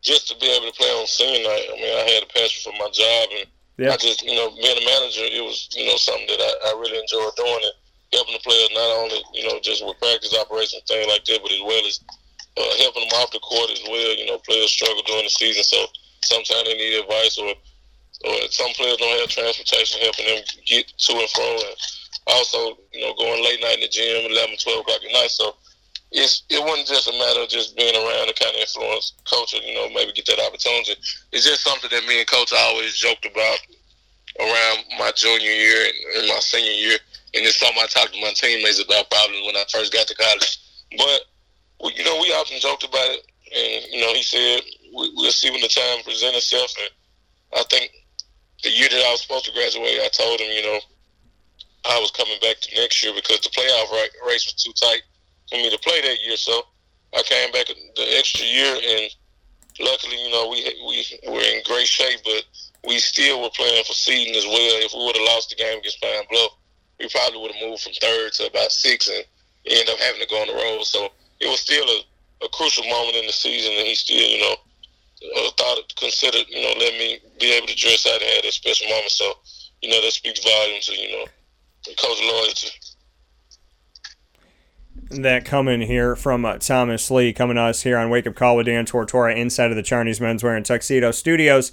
just 0.00 0.28
to 0.28 0.38
be 0.38 0.46
able 0.46 0.70
to 0.70 0.72
play 0.72 0.88
on 0.88 1.06
senior 1.06 1.42
night. 1.42 1.66
I 1.68 1.76
mean, 1.76 1.94
I 1.96 2.10
had 2.14 2.22
a 2.22 2.26
passion 2.32 2.72
for 2.72 2.78
my 2.78 2.88
job, 2.88 3.28
and 3.36 3.46
yeah. 3.76 3.92
I 3.92 3.96
just 3.96 4.22
you 4.22 4.34
know 4.34 4.50
being 4.50 4.78
a 4.78 4.86
manager, 4.86 5.28
it 5.28 5.44
was 5.44 5.68
you 5.76 5.86
know 5.86 5.96
something 5.96 6.26
that 6.26 6.40
I, 6.40 6.70
I 6.70 6.80
really 6.80 6.98
enjoyed 6.98 7.36
doing 7.36 7.60
it 7.60 7.74
helping 8.12 8.34
the 8.34 8.44
players 8.44 8.70
not 8.72 8.90
only 9.02 9.20
you 9.34 9.46
know 9.48 9.58
just 9.60 9.84
with 9.84 9.98
practice 9.98 10.34
operations 10.38 10.82
things 10.86 11.06
like 11.06 11.24
that, 11.24 11.40
but 11.42 11.52
as 11.52 11.62
well 11.62 11.84
as 11.86 12.00
uh, 12.56 12.72
helping 12.80 13.04
them 13.08 13.18
off 13.20 13.30
the 13.32 13.40
court 13.40 13.70
as 13.70 13.82
well. 13.84 14.12
You 14.16 14.26
know, 14.26 14.38
players 14.38 14.70
struggle 14.70 15.02
during 15.06 15.24
the 15.24 15.30
season, 15.30 15.64
so 15.64 15.86
sometimes 16.24 16.64
they 16.64 16.76
need 16.76 17.00
advice, 17.00 17.38
or 17.38 17.52
or 18.24 18.36
some 18.50 18.72
players 18.72 18.96
don't 18.96 19.20
have 19.20 19.28
transportation, 19.28 20.00
helping 20.00 20.26
them 20.26 20.42
get 20.64 20.88
to 20.88 21.12
and 21.12 21.30
from. 21.30 21.56
And 21.60 21.76
also, 22.26 22.78
you 22.92 23.00
know, 23.04 23.14
going 23.14 23.44
late 23.44 23.60
night 23.60 23.78
in 23.78 23.86
the 23.86 23.88
gym, 23.88 24.26
11, 24.30 24.56
12 24.56 24.80
o'clock 24.80 25.00
at 25.04 25.12
night. 25.12 25.30
So 25.30 25.54
it's 26.10 26.42
it 26.48 26.62
wasn't 26.62 26.88
just 26.88 27.08
a 27.08 27.12
matter 27.12 27.42
of 27.42 27.48
just 27.48 27.76
being 27.76 27.94
around 27.94 28.26
and 28.26 28.38
kind 28.38 28.54
of 28.54 28.60
influence 28.60 29.12
culture, 29.28 29.58
you 29.62 29.74
know, 29.74 29.90
maybe 29.90 30.12
get 30.12 30.26
that 30.26 30.40
opportunity. 30.40 30.96
It's 31.32 31.44
just 31.44 31.62
something 31.62 31.90
that 31.90 32.06
me 32.06 32.18
and 32.18 32.28
coach 32.28 32.52
always 32.56 32.96
joked 32.96 33.26
about 33.26 33.58
around 34.40 34.78
my 34.98 35.12
junior 35.14 35.50
year 35.50 35.86
and 36.16 36.28
my 36.28 36.38
senior 36.40 36.72
year 36.72 36.98
and 37.36 37.44
it's 37.44 37.60
something 37.60 37.76
I 37.76 37.86
talked 37.86 38.14
to 38.14 38.20
my 38.20 38.32
teammates 38.32 38.80
about 38.80 39.10
probably 39.10 39.44
when 39.44 39.56
I 39.56 39.64
first 39.68 39.92
got 39.92 40.08
to 40.08 40.16
college. 40.16 40.56
But 40.96 41.20
we, 41.84 41.92
you 41.92 42.04
know, 42.04 42.16
we 42.16 42.32
often 42.32 42.56
joked 42.58 42.84
about 42.84 43.12
it, 43.12 43.22
and 43.52 43.92
you 43.92 44.00
know, 44.00 44.12
he 44.16 44.24
said 44.24 44.64
we, 44.96 45.12
will 45.12 45.30
see 45.30 45.52
when 45.52 45.60
the 45.60 45.68
time 45.68 46.00
presents 46.02 46.48
itself. 46.48 46.72
And 46.80 46.90
I 47.60 47.62
think 47.68 47.92
the 48.64 48.72
year 48.72 48.88
that 48.88 49.04
I 49.04 49.12
was 49.12 49.20
supposed 49.20 49.44
to 49.46 49.52
graduate, 49.52 50.00
I 50.00 50.08
told 50.08 50.40
him, 50.40 50.48
you 50.48 50.64
know, 50.64 50.80
I 51.84 52.00
was 52.00 52.10
coming 52.16 52.40
back 52.40 52.56
to 52.64 52.80
next 52.80 53.04
year 53.04 53.12
because 53.12 53.44
the 53.44 53.52
playoff 53.52 53.92
race 54.26 54.48
was 54.48 54.56
too 54.56 54.72
tight 54.72 55.04
for 55.52 55.56
me 55.60 55.68
to 55.68 55.78
play 55.84 56.00
that 56.00 56.24
year. 56.24 56.36
So 56.40 56.64
I 57.12 57.22
came 57.22 57.52
back 57.52 57.68
the 57.68 58.06
extra 58.16 58.48
year, 58.48 58.72
and 58.80 59.12
luckily, 59.84 60.16
you 60.24 60.32
know, 60.32 60.48
we 60.48 60.64
we 60.88 61.04
were 61.28 61.44
in 61.44 61.60
great 61.68 61.86
shape, 61.86 62.24
but 62.24 62.48
we 62.88 62.96
still 62.96 63.42
were 63.42 63.52
playing 63.52 63.84
for 63.84 63.92
seeding 63.92 64.34
as 64.34 64.48
well. 64.48 64.80
If 64.80 64.96
we 64.96 65.04
would 65.04 65.20
have 65.20 65.28
lost 65.36 65.50
the 65.50 65.60
game 65.60 65.78
against 65.78 66.00
Pine 66.00 66.24
Bluff 66.30 66.56
we 66.98 67.08
probably 67.08 67.40
would 67.40 67.52
have 67.52 67.68
moved 67.68 67.82
from 67.82 67.92
third 68.00 68.32
to 68.34 68.46
about 68.46 68.72
six 68.72 69.08
and 69.08 69.24
end 69.66 69.88
up 69.88 69.98
having 69.98 70.20
to 70.20 70.28
go 70.28 70.40
on 70.40 70.48
the 70.48 70.54
road. 70.54 70.84
So 70.84 71.10
it 71.40 71.48
was 71.48 71.60
still 71.60 71.84
a, 71.84 72.46
a 72.46 72.48
crucial 72.50 72.84
moment 72.84 73.16
in 73.16 73.26
the 73.26 73.32
season, 73.32 73.72
and 73.72 73.86
he 73.86 73.94
still, 73.94 74.16
you 74.16 74.40
know, 74.40 74.56
uh, 75.36 75.50
thought 75.56 75.94
considered, 75.96 76.46
you 76.48 76.62
know, 76.62 76.74
let 76.78 76.92
me 76.94 77.18
be 77.40 77.52
able 77.52 77.66
to 77.66 77.76
dress 77.76 78.06
out 78.06 78.20
and 78.20 78.30
have 78.34 78.42
that 78.44 78.52
special 78.52 78.88
moment. 78.88 79.10
So, 79.10 79.32
you 79.82 79.90
know, 79.90 80.00
that 80.00 80.12
speaks 80.12 80.42
volumes 80.42 80.88
you 80.88 81.18
know, 81.18 81.24
coach 81.98 82.20
loyalty. 82.22 82.68
That 85.22 85.44
coming 85.44 85.82
here 85.82 86.16
from 86.16 86.44
uh, 86.44 86.58
Thomas 86.58 87.10
Lee, 87.10 87.32
coming 87.32 87.56
to 87.56 87.62
us 87.62 87.82
here 87.82 87.96
on 87.96 88.10
Wake 88.10 88.26
Up 88.26 88.34
Call 88.34 88.56
with 88.56 88.66
Dan 88.66 88.86
Tortora 88.86 89.36
inside 89.36 89.70
of 89.70 89.76
the 89.76 89.82
Charney's 89.82 90.18
Menswear 90.18 90.56
and 90.56 90.66
Tuxedo 90.66 91.12
Studios. 91.12 91.70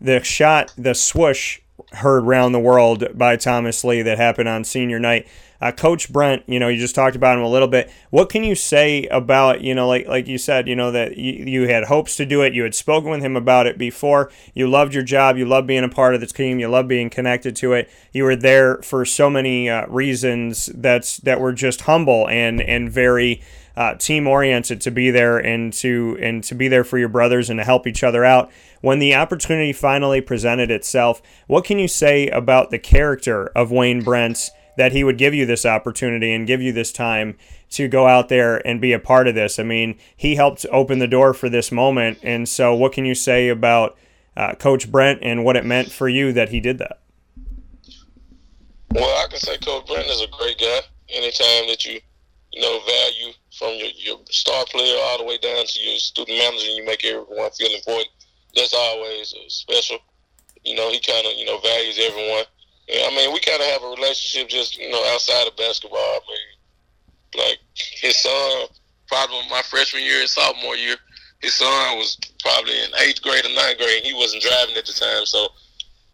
the 0.00 0.22
shot, 0.22 0.72
the 0.76 0.94
swoosh 0.94 1.60
heard 1.96 2.24
round 2.24 2.54
the 2.54 2.60
world 2.60 3.04
by 3.14 3.36
Thomas 3.36 3.84
Lee 3.84 4.02
that 4.02 4.18
happened 4.18 4.48
on 4.48 4.64
senior 4.64 4.98
night. 4.98 5.26
Uh, 5.60 5.72
Coach 5.72 6.12
Brent, 6.12 6.42
you 6.46 6.58
know, 6.58 6.68
you 6.68 6.78
just 6.78 6.94
talked 6.94 7.16
about 7.16 7.38
him 7.38 7.44
a 7.44 7.48
little 7.48 7.68
bit. 7.68 7.90
What 8.10 8.28
can 8.28 8.44
you 8.44 8.54
say 8.54 9.06
about, 9.06 9.62
you 9.62 9.74
know, 9.74 9.88
like 9.88 10.06
like 10.06 10.26
you 10.26 10.36
said, 10.38 10.68
you 10.68 10.76
know, 10.76 10.90
that 10.90 11.16
you, 11.16 11.32
you 11.32 11.68
had 11.68 11.84
hopes 11.84 12.16
to 12.16 12.26
do 12.26 12.42
it. 12.42 12.52
You 12.52 12.62
had 12.62 12.74
spoken 12.74 13.10
with 13.10 13.22
him 13.22 13.36
about 13.36 13.66
it 13.66 13.78
before. 13.78 14.30
You 14.54 14.68
loved 14.68 14.92
your 14.92 15.02
job. 15.02 15.38
You 15.38 15.46
loved 15.46 15.66
being 15.66 15.84
a 15.84 15.88
part 15.88 16.14
of 16.14 16.20
the 16.20 16.26
team. 16.26 16.58
You 16.58 16.68
loved 16.68 16.88
being 16.88 17.08
connected 17.08 17.56
to 17.56 17.72
it. 17.72 17.90
You 18.12 18.24
were 18.24 18.36
there 18.36 18.78
for 18.82 19.04
so 19.04 19.30
many 19.30 19.70
uh, 19.70 19.86
reasons 19.86 20.66
that's 20.74 21.16
that 21.18 21.40
were 21.40 21.52
just 21.52 21.82
humble 21.82 22.28
and 22.28 22.60
and 22.60 22.90
very 22.90 23.40
uh, 23.76 23.94
team 23.94 24.26
oriented 24.26 24.80
to 24.80 24.90
be 24.90 25.10
there 25.10 25.38
and 25.38 25.72
to 25.72 26.16
and 26.20 26.42
to 26.44 26.54
be 26.54 26.68
there 26.68 26.84
for 26.84 26.98
your 26.98 27.08
brothers 27.08 27.50
and 27.50 27.58
to 27.60 27.64
help 27.64 27.86
each 27.86 28.02
other 28.02 28.24
out. 28.24 28.50
When 28.80 28.98
the 28.98 29.14
opportunity 29.14 29.72
finally 29.72 30.20
presented 30.20 30.70
itself, 30.70 31.20
what 31.46 31.64
can 31.64 31.78
you 31.78 31.88
say 31.88 32.28
about 32.28 32.70
the 32.70 32.78
character 32.78 33.48
of 33.48 33.70
Wayne 33.70 34.02
Brent 34.02 34.50
that 34.76 34.92
he 34.92 35.04
would 35.04 35.18
give 35.18 35.34
you 35.34 35.46
this 35.46 35.66
opportunity 35.66 36.32
and 36.32 36.46
give 36.46 36.62
you 36.62 36.72
this 36.72 36.92
time 36.92 37.36
to 37.70 37.88
go 37.88 38.06
out 38.06 38.28
there 38.28 38.66
and 38.66 38.80
be 38.80 38.92
a 38.92 38.98
part 38.98 39.28
of 39.28 39.34
this? 39.34 39.58
I 39.58 39.62
mean, 39.62 39.98
he 40.16 40.36
helped 40.36 40.64
open 40.70 40.98
the 40.98 41.08
door 41.08 41.34
for 41.34 41.48
this 41.48 41.70
moment, 41.70 42.18
and 42.22 42.48
so 42.48 42.74
what 42.74 42.92
can 42.92 43.04
you 43.04 43.14
say 43.14 43.48
about 43.48 43.96
uh, 44.36 44.54
Coach 44.54 44.90
Brent 44.90 45.20
and 45.22 45.44
what 45.44 45.56
it 45.56 45.64
meant 45.64 45.90
for 45.90 46.08
you 46.08 46.32
that 46.32 46.48
he 46.50 46.60
did 46.60 46.78
that? 46.78 47.00
Well, 48.92 49.24
I 49.24 49.28
can 49.28 49.38
say 49.38 49.58
Coach 49.58 49.86
Brent 49.86 50.06
is 50.06 50.22
a 50.22 50.28
great 50.28 50.58
guy. 50.58 50.80
Anytime 51.10 51.68
that 51.68 51.84
you 51.84 52.00
you 52.52 52.62
know 52.62 52.80
value 52.86 53.32
from 53.58 53.74
your, 53.76 53.88
your 53.96 54.18
star 54.30 54.64
player 54.66 54.96
all 55.04 55.18
the 55.18 55.24
way 55.24 55.38
down 55.38 55.64
to 55.66 55.80
your 55.80 55.98
student 55.98 56.38
manager, 56.38 56.66
you 56.66 56.84
make 56.84 57.04
everyone 57.04 57.50
feel 57.52 57.74
important. 57.74 58.08
That's 58.54 58.74
always 58.74 59.34
special. 59.48 59.98
You 60.64 60.74
know, 60.74 60.90
he 60.90 61.00
kind 61.00 61.26
of 61.26 61.32
you 61.36 61.46
know 61.46 61.58
values 61.58 61.98
everyone. 62.00 62.44
Yeah, 62.88 63.08
I 63.10 63.16
mean, 63.16 63.32
we 63.32 63.40
kind 63.40 63.60
of 63.60 63.66
have 63.66 63.82
a 63.82 63.88
relationship 63.88 64.48
just 64.48 64.78
you 64.78 64.90
know 64.90 65.02
outside 65.12 65.46
of 65.46 65.56
basketball. 65.56 65.98
I 65.98 66.20
mean, 66.28 67.46
like 67.46 67.58
his 67.74 68.16
son, 68.16 68.68
probably 69.08 69.42
my 69.50 69.62
freshman 69.62 70.02
year 70.02 70.20
and 70.20 70.28
sophomore 70.28 70.76
year, 70.76 70.96
his 71.40 71.54
son 71.54 71.98
was 71.98 72.18
probably 72.40 72.72
in 72.72 72.90
eighth 73.00 73.22
grade 73.22 73.44
or 73.44 73.54
ninth 73.54 73.78
grade. 73.78 74.04
He 74.04 74.14
wasn't 74.14 74.42
driving 74.42 74.76
at 74.76 74.86
the 74.86 74.92
time, 74.92 75.26
so 75.26 75.48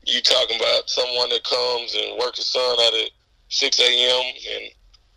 you 0.04 0.20
talking 0.20 0.56
about 0.56 0.90
someone 0.90 1.28
that 1.30 1.44
comes 1.44 1.94
and 1.94 2.18
works 2.18 2.38
his 2.38 2.52
son 2.52 2.76
out 2.80 2.94
at 2.94 3.10
six 3.48 3.78
a.m. 3.78 4.34
and 4.54 4.70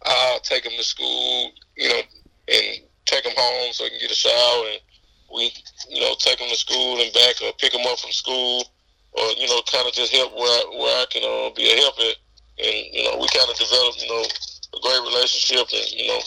I'll 0.06 0.40
take 0.40 0.66
him 0.66 0.74
to 0.78 0.84
school, 0.84 1.52
you 1.76 1.90
know, 1.90 2.02
and 2.48 2.82
take 3.06 3.26
him 3.26 3.34
home 3.36 3.74
so 3.74 3.84
he 3.86 3.90
can 3.92 4.00
get 4.00 4.12
a 4.12 4.16
shower. 4.16 4.66
And 4.72 4.82
we, 5.34 5.52
you 5.90 6.02
know, 6.02 6.16
take 6.20 6.40
him 6.40 6.50
to 6.50 6.56
school 6.58 7.02
and 7.02 7.14
back 7.14 7.42
or 7.42 7.54
pick 7.58 7.74
him 7.74 7.86
up 7.88 8.00
from 8.00 8.12
school 8.12 8.64
or, 9.14 9.26
you 9.38 9.48
know, 9.48 9.62
kind 9.72 9.88
of 9.88 9.94
just 9.94 10.14
help 10.14 10.34
where 10.34 10.50
I, 10.50 10.64
where 10.78 10.96
I 11.02 11.06
can 11.10 11.24
uh, 11.24 11.54
be 11.56 11.72
a 11.72 11.76
help 11.82 11.96
at. 12.00 12.18
And, 12.56 12.76
you 12.92 13.04
know, 13.04 13.20
we 13.20 13.28
kind 13.36 13.50
of 13.50 13.58
developed, 13.58 14.00
you 14.02 14.10
know, 14.10 14.24
a 14.24 14.80
great 14.82 15.04
relationship. 15.04 15.68
And, 15.72 15.88
you 15.92 16.08
know, 16.08 16.22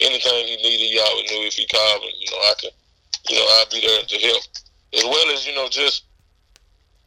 anything 0.00 0.46
he 0.46 0.56
needed, 0.56 0.90
he 0.90 0.98
always 0.98 1.30
knew 1.30 1.46
if 1.46 1.54
he 1.54 1.66
called 1.66 2.02
and, 2.02 2.14
you 2.18 2.30
know, 2.30 2.42
I 2.46 2.54
can, 2.58 2.70
you 3.28 3.36
know, 3.36 3.46
I'll 3.58 3.70
be 3.70 3.80
there 3.82 4.02
to 4.02 4.18
help. 4.26 4.42
As 4.94 5.04
well 5.04 5.28
as, 5.34 5.46
you 5.46 5.54
know, 5.54 5.68
just 5.68 6.04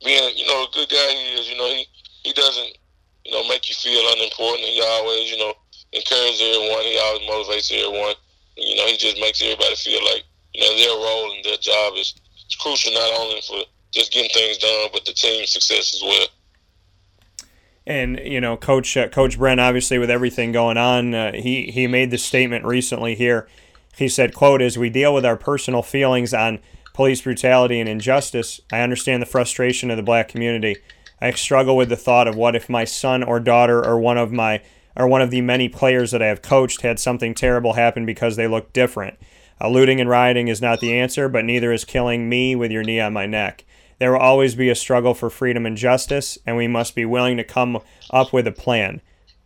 being, 0.04 0.38
you 0.38 0.46
know, 0.48 0.64
a 0.64 0.72
good 0.74 0.90
guy 0.90 1.10
he 1.10 1.40
is, 1.40 1.50
you 1.50 1.58
know, 1.58 1.68
he, 1.68 1.88
he 2.24 2.34
doesn't, 2.34 2.78
you 3.26 3.32
know, 3.32 3.48
make 3.48 3.68
you 3.70 3.76
feel 3.76 4.02
unimportant. 4.14 4.68
He 4.68 4.82
always, 4.82 5.32
you 5.32 5.38
know, 5.38 5.54
encourages 5.94 6.42
everyone. 6.42 6.84
He 6.84 7.00
always 7.00 7.28
motivates 7.28 7.72
everyone. 7.72 8.16
You 8.62 8.76
know, 8.76 8.86
he 8.88 8.98
just 8.98 9.20
makes 9.20 9.42
everybody 9.42 9.76
feel 9.76 10.04
like 10.06 10.24
you 10.54 10.62
know 10.62 10.76
their 10.78 10.96
role 10.96 11.32
and 11.32 11.44
their 11.44 11.58
job 11.58 11.94
is, 11.98 12.16
crucial 12.60 12.92
not 12.94 13.20
only 13.20 13.42
for 13.42 13.64
just 13.92 14.12
getting 14.12 14.30
things 14.30 14.58
done, 14.58 14.90
but 14.92 15.06
the 15.06 15.14
team's 15.14 15.50
success 15.50 15.94
as 15.94 16.02
well. 16.04 16.28
And 17.88 18.20
you 18.24 18.40
know, 18.40 18.58
Coach 18.58 18.96
uh, 18.96 19.08
Coach 19.08 19.38
Brent, 19.38 19.60
obviously 19.60 19.98
with 19.98 20.10
everything 20.10 20.52
going 20.52 20.78
on, 20.78 21.14
uh, 21.14 21.32
he 21.34 21.72
he 21.72 21.88
made 21.88 22.12
the 22.12 22.18
statement 22.18 22.66
recently 22.66 23.16
here. 23.16 23.48
He 23.98 24.08
said, 24.08 24.34
"quote 24.34 24.62
As 24.62 24.78
we 24.78 24.90
deal 24.90 25.14
with 25.14 25.26
our 25.26 25.38
personal 25.38 25.82
feelings 25.82 26.34
on 26.34 26.60
police 26.94 27.22
brutality 27.22 27.80
and 27.80 27.90
injustice, 27.90 28.62
I 28.72 28.82
understand 28.82 29.22
the 29.22 29.28
frustration 29.28 29.90
of 29.90 29.98
the 29.98 30.04
black 30.04 30.28
community. 30.28 30.78
I 31.20 31.32
struggle 31.32 31.78
with 31.78 31.90
the 31.90 31.96
thought 31.96 32.28
of 32.28 32.36
what 32.36 32.56
if 32.56 32.70
my 32.70 32.84
son 32.84 33.24
or 33.24 33.40
daughter 33.40 33.84
or 33.86 34.00
one 34.00 34.18
of 34.18 34.32
my 34.32 34.62
or 34.96 35.08
one 35.08 35.22
of 35.22 35.32
the 35.32 35.42
many 35.42 35.70
players 35.70 36.12
that 36.12 36.22
I 36.22 36.28
have 36.28 36.42
coached 36.42 36.82
had 36.82 37.00
something 37.00 37.34
terrible 37.34 37.74
happen 37.74 38.06
because 38.06 38.36
they 38.36 38.48
look 38.48 38.74
different. 38.74 39.18
Uh, 39.60 39.70
looting 39.70 40.02
and 40.02 40.10
rioting 40.10 40.48
is 40.48 40.62
not 40.62 40.80
the 40.80 40.98
answer, 40.98 41.30
but 41.30 41.46
neither 41.46 41.72
is 41.72 41.86
killing 41.86 42.28
me 42.28 42.56
with 42.56 42.72
your 42.72 42.84
knee 42.84 43.00
on 43.00 43.14
my 43.14 43.26
neck. 43.26 43.64
There 44.00 44.12
will 44.12 44.20
always 44.20 44.56
be 44.56 44.70
a 44.70 44.76
struggle 44.76 45.14
for 45.14 45.30
freedom 45.30 45.66
and 45.66 45.78
justice, 45.78 46.38
and 46.46 46.58
we 46.58 46.68
must 46.68 46.96
be 46.96 47.06
willing 47.06 47.38
to 47.38 47.44
come 47.44 47.80
up 48.10 48.34
with 48.34 48.48
a 48.48 48.52
plan. 48.52 49.02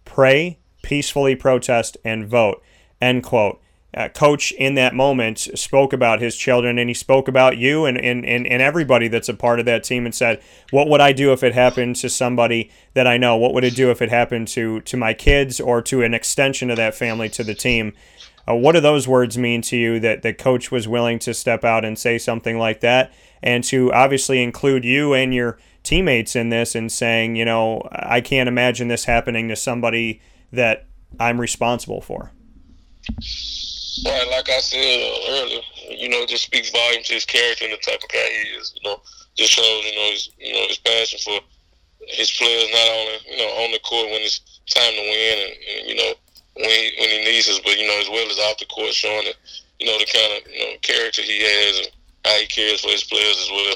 Pray, 0.05 0.59
peacefully 0.81 1.35
protest, 1.35 1.97
and 2.05 2.25
vote. 2.25 2.63
End 3.01 3.23
quote 3.23 3.61
uh, 3.95 4.09
coach 4.09 4.51
in 4.51 4.75
that 4.75 4.93
moment 4.93 5.39
spoke 5.39 5.93
about 5.93 6.19
his 6.19 6.35
children 6.35 6.77
and 6.77 6.89
he 6.89 6.93
spoke 6.93 7.27
about 7.29 7.57
you 7.57 7.85
and, 7.85 7.97
and, 7.97 8.25
and, 8.25 8.45
and 8.45 8.61
everybody 8.61 9.07
that's 9.07 9.29
a 9.29 9.33
part 9.33 9.59
of 9.59 9.65
that 9.65 9.85
team 9.85 10.05
and 10.05 10.13
said, 10.13 10.41
What 10.71 10.89
would 10.89 10.99
I 10.99 11.13
do 11.13 11.31
if 11.31 11.43
it 11.43 11.53
happened 11.53 11.95
to 11.97 12.09
somebody 12.09 12.69
that 12.93 13.07
I 13.07 13.17
know? 13.17 13.37
What 13.37 13.53
would 13.53 13.63
it 13.63 13.75
do 13.75 13.91
if 13.91 14.01
it 14.01 14.09
happened 14.09 14.49
to, 14.49 14.81
to 14.81 14.97
my 14.97 15.13
kids 15.13 15.61
or 15.61 15.81
to 15.83 16.03
an 16.03 16.13
extension 16.13 16.69
of 16.69 16.75
that 16.75 16.93
family 16.93 17.29
to 17.29 17.43
the 17.43 17.55
team? 17.55 17.93
Uh, 18.47 18.55
what 18.55 18.73
do 18.73 18.81
those 18.81 19.07
words 19.07 19.37
mean 19.37 19.61
to 19.61 19.77
you 19.77 19.99
that 20.01 20.21
the 20.21 20.33
coach 20.33 20.71
was 20.71 20.87
willing 20.87 21.17
to 21.19 21.33
step 21.33 21.63
out 21.63 21.85
and 21.85 21.97
say 21.97 22.17
something 22.17 22.59
like 22.59 22.81
that 22.81 23.11
and 23.41 23.63
to 23.63 23.91
obviously 23.93 24.43
include 24.43 24.83
you 24.83 25.13
and 25.13 25.33
your 25.33 25.57
teammates 25.83 26.35
in 26.35 26.49
this 26.49 26.75
and 26.75 26.91
saying, 26.91 27.37
you 27.37 27.45
know, 27.45 27.87
I 27.91 28.19
can't 28.19 28.49
imagine 28.49 28.89
this 28.89 29.05
happening 29.05 29.47
to 29.47 29.55
somebody 29.55 30.21
that 30.51 30.85
I'm 31.17 31.39
responsible 31.39 32.01
for? 32.01 32.31
Right, 34.03 34.27
like 34.29 34.49
I 34.49 34.59
said 34.59 34.79
earlier, 35.29 35.61
you 35.89 36.09
know, 36.09 36.25
just 36.25 36.43
speaks 36.43 36.69
volume 36.69 37.03
to 37.03 37.13
his 37.13 37.25
character 37.25 37.63
and 37.63 37.73
the 37.73 37.77
type 37.77 38.03
of 38.03 38.09
guy 38.09 38.27
he 38.27 38.57
is. 38.59 38.73
You 38.75 38.89
know, 38.89 38.99
just 39.35 39.53
shows 39.53 39.85
you 39.85 39.95
know 39.95 40.11
his 40.11 40.29
you 40.37 40.53
know 40.53 40.67
his 40.67 40.79
passion 40.79 41.19
for 41.23 41.39
his 42.07 42.31
players, 42.31 42.67
not 42.71 42.89
only 42.91 43.17
you 43.31 43.37
know 43.37 43.51
on 43.63 43.71
the 43.71 43.79
court 43.79 44.11
when 44.11 44.21
it's 44.21 44.41
time 44.67 44.91
to 44.91 44.99
win, 44.99 45.37
and, 45.47 45.53
and 45.55 45.89
you 45.89 45.95
know 45.95 46.11
when 46.55 46.69
he 46.69 46.91
when 46.99 47.09
he 47.09 47.19
needs 47.23 47.47
us, 47.47 47.61
but 47.63 47.77
you 47.77 47.87
know 47.87 47.99
as 48.01 48.09
well 48.09 48.27
as 48.27 48.39
off 48.39 48.57
the 48.57 48.65
court, 48.65 48.93
showing 48.93 49.25
that 49.25 49.37
you 49.79 49.87
know 49.87 49.97
the 49.97 50.11
kind 50.11 50.31
of 50.43 50.51
you 50.51 50.59
know 50.59 50.75
character 50.81 51.21
he 51.21 51.39
has 51.39 51.87
and 51.87 51.89
how 52.25 52.35
he 52.35 52.47
cares 52.47 52.81
for 52.81 52.91
his 52.91 53.03
players 53.05 53.37
as 53.39 53.51
well. 53.51 53.75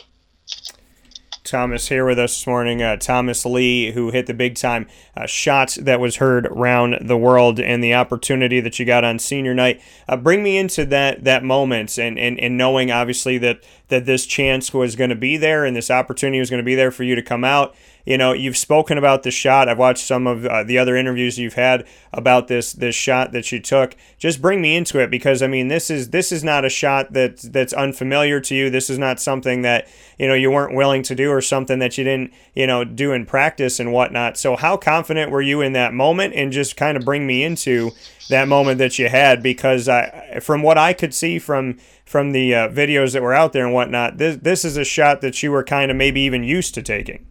Thomas 1.49 1.89
here 1.89 2.05
with 2.05 2.19
us 2.19 2.35
this 2.35 2.47
morning. 2.47 2.81
Uh, 2.81 2.95
Thomas 2.95 3.45
Lee, 3.45 3.91
who 3.91 4.11
hit 4.11 4.27
the 4.27 4.33
big 4.33 4.55
time 4.55 4.87
uh, 5.17 5.25
shot 5.25 5.77
that 5.81 5.99
was 5.99 6.17
heard 6.17 6.45
around 6.47 6.97
the 7.01 7.17
world, 7.17 7.59
and 7.59 7.83
the 7.83 7.93
opportunity 7.93 8.59
that 8.59 8.79
you 8.79 8.85
got 8.85 9.03
on 9.03 9.19
senior 9.19 9.53
night. 9.53 9.81
Uh, 10.07 10.15
bring 10.15 10.43
me 10.43 10.57
into 10.57 10.85
that 10.85 11.23
that 11.23 11.43
moment, 11.43 11.97
and, 11.97 12.19
and 12.19 12.39
and 12.39 12.57
knowing 12.57 12.91
obviously 12.91 13.37
that 13.39 13.63
that 13.87 14.05
this 14.05 14.25
chance 14.25 14.73
was 14.73 14.95
going 14.95 15.09
to 15.09 15.15
be 15.15 15.37
there, 15.37 15.65
and 15.65 15.75
this 15.75 15.89
opportunity 15.89 16.39
was 16.39 16.49
going 16.49 16.61
to 16.61 16.65
be 16.65 16.75
there 16.75 16.91
for 16.91 17.03
you 17.03 17.15
to 17.15 17.23
come 17.23 17.43
out 17.43 17.75
you 18.09 18.17
know, 18.17 18.33
you've 18.33 18.57
spoken 18.57 18.97
about 18.97 19.21
the 19.21 19.29
shot. 19.29 19.69
I've 19.69 19.77
watched 19.77 20.03
some 20.03 20.25
of 20.25 20.43
uh, 20.43 20.63
the 20.63 20.79
other 20.79 20.97
interviews 20.97 21.37
you've 21.37 21.53
had 21.53 21.85
about 22.11 22.47
this 22.47 22.73
this 22.73 22.95
shot 22.95 23.33
that 23.33 23.51
you 23.51 23.59
took. 23.59 23.95
Just 24.17 24.41
bring 24.41 24.63
me 24.63 24.75
into 24.75 24.97
it 24.97 25.11
because 25.11 25.43
I 25.43 25.47
mean, 25.47 25.67
this 25.67 25.91
is 25.91 26.09
this 26.09 26.31
is 26.31 26.43
not 26.43 26.65
a 26.65 26.69
shot 26.69 27.13
that 27.13 27.37
that's 27.37 27.71
unfamiliar 27.71 28.39
to 28.41 28.55
you. 28.55 28.71
This 28.71 28.89
is 28.89 28.97
not 28.97 29.19
something 29.19 29.61
that 29.61 29.87
you 30.17 30.27
know 30.27 30.33
you 30.33 30.49
weren't 30.49 30.73
willing 30.73 31.03
to 31.03 31.13
do 31.13 31.29
or 31.29 31.39
something 31.39 31.77
that 31.77 31.99
you 31.99 32.03
didn't 32.03 32.33
you 32.55 32.65
know 32.65 32.83
do 32.83 33.11
in 33.11 33.27
practice 33.27 33.79
and 33.79 33.93
whatnot. 33.93 34.37
So 34.37 34.55
how 34.55 34.75
confident 34.75 35.29
were 35.29 35.43
you 35.43 35.61
in 35.61 35.73
that 35.73 35.93
moment? 35.93 36.33
And 36.33 36.51
just 36.51 36.75
kind 36.75 36.97
of 36.97 37.05
bring 37.05 37.27
me 37.27 37.43
into 37.43 37.91
that 38.29 38.47
moment 38.47 38.79
that 38.79 38.97
you 38.97 39.07
had 39.07 39.43
because 39.43 39.87
I, 39.87 40.39
from 40.41 40.63
what 40.63 40.79
I 40.79 40.93
could 40.93 41.13
see 41.13 41.37
from 41.37 41.77
from 42.05 42.31
the 42.31 42.55
uh, 42.55 42.69
videos 42.69 43.13
that 43.13 43.21
were 43.21 43.35
out 43.35 43.53
there 43.53 43.65
and 43.65 43.73
whatnot, 43.75 44.17
this 44.17 44.37
this 44.37 44.65
is 44.65 44.77
a 44.77 44.83
shot 44.83 45.21
that 45.21 45.43
you 45.43 45.51
were 45.51 45.63
kind 45.63 45.91
of 45.91 45.97
maybe 45.97 46.21
even 46.21 46.43
used 46.43 46.73
to 46.73 46.81
taking. 46.81 47.27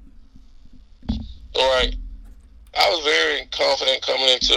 Right. 1.59 1.97
I 2.79 2.87
was 2.91 3.03
very 3.03 3.47
confident 3.51 4.07
coming 4.07 4.29
into 4.29 4.55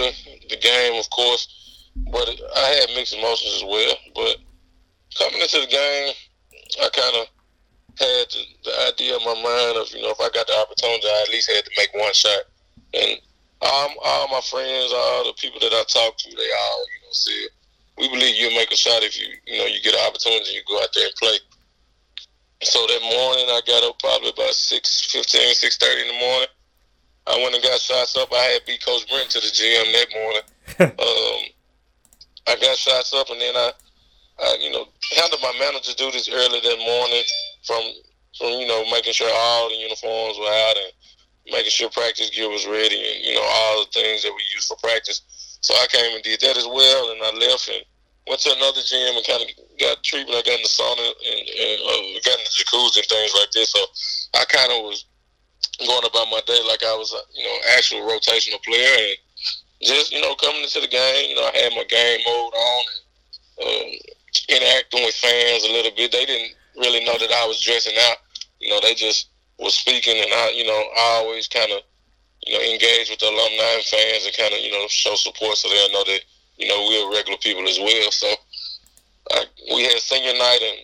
the 0.48 0.56
game, 0.56 0.94
of 0.94 1.10
course, 1.10 1.90
but 2.12 2.30
I 2.56 2.66
had 2.78 2.94
mixed 2.94 3.14
emotions 3.14 3.58
as 3.58 3.64
well. 3.64 3.94
But 4.14 4.36
coming 5.18 5.42
into 5.42 5.58
the 5.58 5.66
game, 5.66 6.14
I 6.78 6.88
kind 6.94 7.16
of 7.18 7.26
had 7.98 8.26
the, 8.30 8.42
the, 8.64 8.72
idea 8.86 9.18
in 9.18 9.24
my 9.26 9.34
mind 9.34 9.76
of, 9.82 9.90
you 9.90 10.00
know, 10.00 10.14
if 10.14 10.20
I 10.20 10.30
got 10.30 10.46
the 10.46 10.54
opportunity, 10.62 11.02
I 11.02 11.24
at 11.26 11.32
least 11.34 11.50
had 11.50 11.64
to 11.64 11.70
make 11.76 11.90
one 11.92 12.14
shot. 12.14 12.46
And 12.94 13.18
all, 13.60 13.90
all 14.04 14.28
my 14.28 14.40
friends, 14.46 14.92
all 14.94 15.26
the 15.26 15.34
people 15.36 15.58
that 15.58 15.74
I 15.74 15.82
talked 15.90 16.22
to, 16.22 16.30
they 16.30 16.50
all, 16.54 16.84
you 16.86 17.00
know, 17.02 17.12
said, 17.12 17.48
we 17.98 18.08
believe 18.08 18.36
you'll 18.38 18.54
make 18.54 18.70
a 18.70 18.76
shot 18.76 19.02
if 19.02 19.18
you, 19.18 19.26
you 19.46 19.58
know, 19.58 19.66
you 19.66 19.82
get 19.82 19.94
an 19.94 20.06
opportunity 20.06 20.54
you 20.54 20.62
go 20.68 20.80
out 20.80 20.94
there 20.94 21.06
and 21.06 21.16
play. 21.18 21.36
So 22.62 22.78
that 22.86 23.02
morning, 23.02 23.50
I 23.50 23.60
got 23.66 23.82
up 23.82 23.98
probably 23.98 24.30
about 24.30 24.54
6, 24.54 25.10
15, 25.10 25.54
6.30 25.54 26.00
in 26.00 26.06
the 26.06 26.20
morning. 26.22 26.51
I 27.26 27.38
went 27.38 27.54
and 27.54 27.62
got 27.62 27.78
shots 27.78 28.16
up. 28.16 28.32
I 28.32 28.58
had 28.58 28.66
beat 28.66 28.84
Coach 28.84 29.08
Brent 29.08 29.30
to 29.30 29.40
the 29.40 29.50
gym 29.52 29.86
that 29.92 30.08
morning. 30.10 30.46
um, 30.98 31.40
I 32.48 32.56
got 32.60 32.76
shots 32.76 33.14
up, 33.14 33.30
and 33.30 33.40
then 33.40 33.54
I, 33.54 33.70
I, 34.42 34.56
you 34.60 34.72
know, 34.72 34.86
handled 35.16 35.42
my 35.42 35.54
manager 35.58 35.92
duties 35.94 36.28
early 36.28 36.60
that 36.60 36.78
morning 36.78 37.22
from 37.64 37.82
from 38.38 38.48
you 38.58 38.66
know 38.66 38.82
making 38.90 39.12
sure 39.12 39.30
all 39.30 39.68
the 39.68 39.76
uniforms 39.76 40.38
were 40.38 40.48
out 40.48 40.76
and 40.76 40.92
making 41.52 41.70
sure 41.70 41.90
practice 41.90 42.30
gear 42.30 42.48
was 42.48 42.66
ready 42.66 42.96
and 42.96 43.24
you 43.24 43.34
know 43.34 43.44
all 43.44 43.84
the 43.84 43.90
things 43.92 44.22
that 44.22 44.32
we 44.32 44.42
use 44.54 44.66
for 44.66 44.76
practice. 44.82 45.22
So 45.60 45.74
I 45.74 45.86
came 45.86 46.14
and 46.14 46.24
did 46.24 46.40
that 46.40 46.56
as 46.56 46.66
well, 46.66 47.12
and 47.12 47.22
I 47.22 47.30
left 47.38 47.68
and 47.68 47.84
went 48.26 48.40
to 48.40 48.50
another 48.50 48.82
gym 48.82 49.14
and 49.14 49.26
kind 49.26 49.42
of 49.42 49.48
got 49.78 50.02
treatment. 50.02 50.38
I 50.38 50.42
got 50.42 50.58
in 50.58 50.66
the 50.66 50.74
sauna 50.74 51.06
and, 51.06 51.42
and 51.46 51.78
uh, 51.86 52.18
got 52.26 52.38
in 52.38 52.46
the 52.46 52.54
jacuzzi 52.58 52.98
and 52.98 53.06
things 53.06 53.34
like 53.38 53.50
this. 53.52 53.70
So 53.70 53.82
I 54.34 54.44
kind 54.50 54.72
of 54.72 54.82
was 54.82 55.06
going 55.86 56.06
about 56.06 56.30
my 56.30 56.40
day 56.46 56.60
like 56.66 56.82
I 56.82 56.94
was, 56.96 57.14
you 57.34 57.44
know, 57.44 57.56
actual 57.76 58.00
rotational 58.02 58.62
player 58.62 58.94
and 58.98 59.16
just, 59.82 60.12
you 60.12 60.20
know, 60.20 60.34
coming 60.36 60.62
into 60.62 60.80
the 60.80 60.88
game, 60.88 61.30
you 61.30 61.36
know, 61.36 61.48
I 61.48 61.56
had 61.56 61.72
my 61.72 61.84
game 61.84 62.20
mode 62.24 62.54
on 62.54 62.82
and 63.62 63.68
um, 63.68 64.56
interacting 64.56 65.04
with 65.04 65.14
fans 65.14 65.64
a 65.64 65.72
little 65.72 65.92
bit. 65.96 66.12
They 66.12 66.24
didn't 66.24 66.54
really 66.76 67.04
know 67.04 67.18
that 67.18 67.32
I 67.32 67.46
was 67.46 67.60
dressing 67.60 67.96
out. 68.10 68.18
You 68.60 68.70
know, 68.70 68.80
they 68.80 68.94
just 68.94 69.28
was 69.58 69.74
speaking 69.74 70.16
and 70.16 70.32
I, 70.32 70.50
you 70.54 70.64
know, 70.64 70.82
I 70.98 71.22
always 71.22 71.48
kind 71.48 71.70
of, 71.72 71.82
you 72.46 72.54
know, 72.54 72.62
engage 72.62 73.10
with 73.10 73.18
the 73.18 73.26
alumni 73.26 73.78
and 73.78 73.84
fans 73.84 74.26
and 74.26 74.36
kind 74.36 74.54
of, 74.54 74.60
you 74.60 74.70
know, 74.70 74.86
show 74.88 75.14
support 75.14 75.56
so 75.56 75.68
they'll 75.68 75.92
know 75.92 76.04
that, 76.04 76.20
you 76.58 76.68
know, 76.68 76.78
we're 76.88 77.14
regular 77.14 77.38
people 77.38 77.66
as 77.68 77.78
well. 77.78 78.10
So 78.10 78.28
I, 79.32 79.44
we 79.74 79.82
had 79.84 79.98
senior 79.98 80.34
night 80.34 80.60
and 80.62 80.78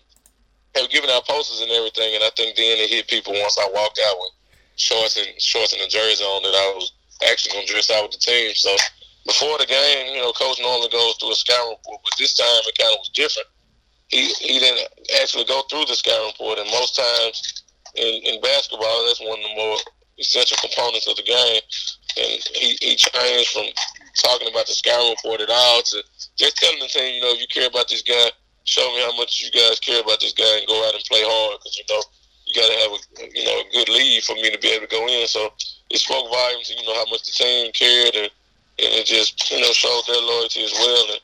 have 0.76 0.90
given 0.90 1.10
out 1.10 1.26
posters 1.26 1.60
and 1.60 1.70
everything, 1.70 2.14
and 2.14 2.22
I 2.22 2.30
think 2.36 2.56
then 2.56 2.78
it 2.78 2.90
hit 2.90 3.08
people 3.08 3.32
once 3.32 3.58
I 3.58 3.68
walked 3.72 4.00
out 4.06 4.16
with 4.18 4.32
shorts 4.78 5.18
and 5.18 5.28
shorts 5.40 5.72
and 5.74 5.82
a 5.82 5.88
jersey 5.88 6.24
on 6.24 6.42
that 6.42 6.54
I 6.54 6.72
was 6.74 6.92
actually 7.28 7.54
gonna 7.54 7.66
dress 7.66 7.90
out 7.90 8.04
with 8.04 8.12
the 8.12 8.18
team. 8.18 8.54
So 8.54 8.74
before 9.26 9.58
the 9.58 9.66
game, 9.66 10.14
you 10.14 10.22
know, 10.22 10.32
coach 10.32 10.58
normally 10.62 10.88
goes 10.88 11.16
through 11.18 11.32
a 11.32 11.34
scouting 11.34 11.76
report, 11.76 12.00
but 12.02 12.14
this 12.18 12.34
time 12.34 12.62
it 12.64 12.78
kind 12.78 12.94
of 12.94 13.02
was 13.02 13.10
different. 13.12 13.48
He 14.08 14.32
he 14.40 14.58
didn't 14.58 14.88
actually 15.20 15.44
go 15.44 15.62
through 15.68 15.84
the 15.84 15.94
scouting 15.98 16.32
report, 16.32 16.58
and 16.58 16.70
most 16.70 16.96
times 16.96 17.64
in, 17.94 18.22
in 18.24 18.40
basketball, 18.40 19.04
that's 19.06 19.20
one 19.20 19.38
of 19.38 19.44
the 19.44 19.54
more 19.56 19.76
essential 20.18 20.56
components 20.62 21.06
of 21.06 21.16
the 21.16 21.22
game. 21.22 21.62
And 22.16 22.40
he, 22.54 22.78
he 22.80 22.96
changed 22.96 23.50
from 23.50 23.66
talking 24.16 24.48
about 24.48 24.66
the 24.66 24.74
scouting 24.74 25.14
report 25.14 25.40
at 25.40 25.50
all 25.50 25.82
to 25.82 26.02
just 26.36 26.56
telling 26.56 26.80
the 26.80 26.88
team, 26.88 27.14
you 27.14 27.20
know, 27.20 27.34
if 27.34 27.40
you 27.40 27.46
care 27.46 27.68
about 27.68 27.88
this 27.88 28.02
guy, 28.02 28.30
show 28.64 28.84
me 28.94 29.00
how 29.02 29.16
much 29.16 29.40
you 29.40 29.50
guys 29.50 29.80
care 29.80 30.00
about 30.00 30.20
this 30.20 30.32
guy 30.32 30.58
and 30.58 30.66
go 30.66 30.76
out 30.86 30.94
and 30.94 31.04
play 31.04 31.22
hard 31.24 31.58
because 31.58 31.78
you 31.78 31.84
know 31.88 32.02
you 32.48 32.54
got 32.56 32.68
to 32.72 32.78
have 32.80 32.92
a 32.96 33.00
you 33.36 33.44
know 33.44 33.60
a 33.60 33.66
good 33.72 33.88
lead 33.88 34.24
for 34.24 34.34
me 34.34 34.50
to 34.50 34.58
be 34.58 34.68
able 34.68 34.86
to 34.86 34.90
go 34.90 35.06
in. 35.06 35.28
So 35.28 35.52
it 35.90 35.98
spoke 36.00 36.30
volumes, 36.32 36.70
you 36.70 36.82
know 36.86 36.94
how 36.94 37.06
much 37.10 37.24
the 37.24 37.32
team 37.32 37.72
cared 37.72 38.16
and. 38.16 38.30
And 38.78 38.94
it 38.94 39.06
just, 39.06 39.50
you 39.50 39.58
know, 39.58 39.72
showed 39.72 40.02
their 40.06 40.22
loyalty 40.22 40.62
as 40.62 40.70
well. 40.70 41.04
And, 41.10 41.20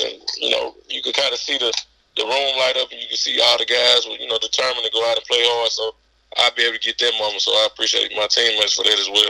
and 0.00 0.22
you 0.40 0.48
know, 0.48 0.74
you 0.88 1.02
could 1.02 1.12
kind 1.12 1.34
of 1.34 1.38
see 1.38 1.58
the, 1.58 1.70
the 2.16 2.24
room 2.24 2.56
light 2.56 2.80
up 2.80 2.90
and 2.90 2.98
you 2.98 3.08
can 3.08 3.18
see 3.18 3.38
all 3.44 3.58
the 3.58 3.66
guys 3.68 4.08
were, 4.08 4.16
you 4.16 4.26
know, 4.26 4.38
determined 4.40 4.86
to 4.86 4.90
go 4.90 5.04
out 5.10 5.18
and 5.18 5.26
play 5.26 5.44
hard. 5.44 5.68
So 5.68 5.94
I'll 6.38 6.54
be 6.56 6.64
able 6.64 6.78
to 6.78 6.80
get 6.80 6.96
that 6.96 7.12
moment. 7.20 7.42
So 7.42 7.52
I 7.52 7.68
appreciate 7.70 8.10
my 8.16 8.26
teammates 8.26 8.72
for 8.72 8.84
that 8.84 8.98
as 8.98 9.10
well. 9.12 9.28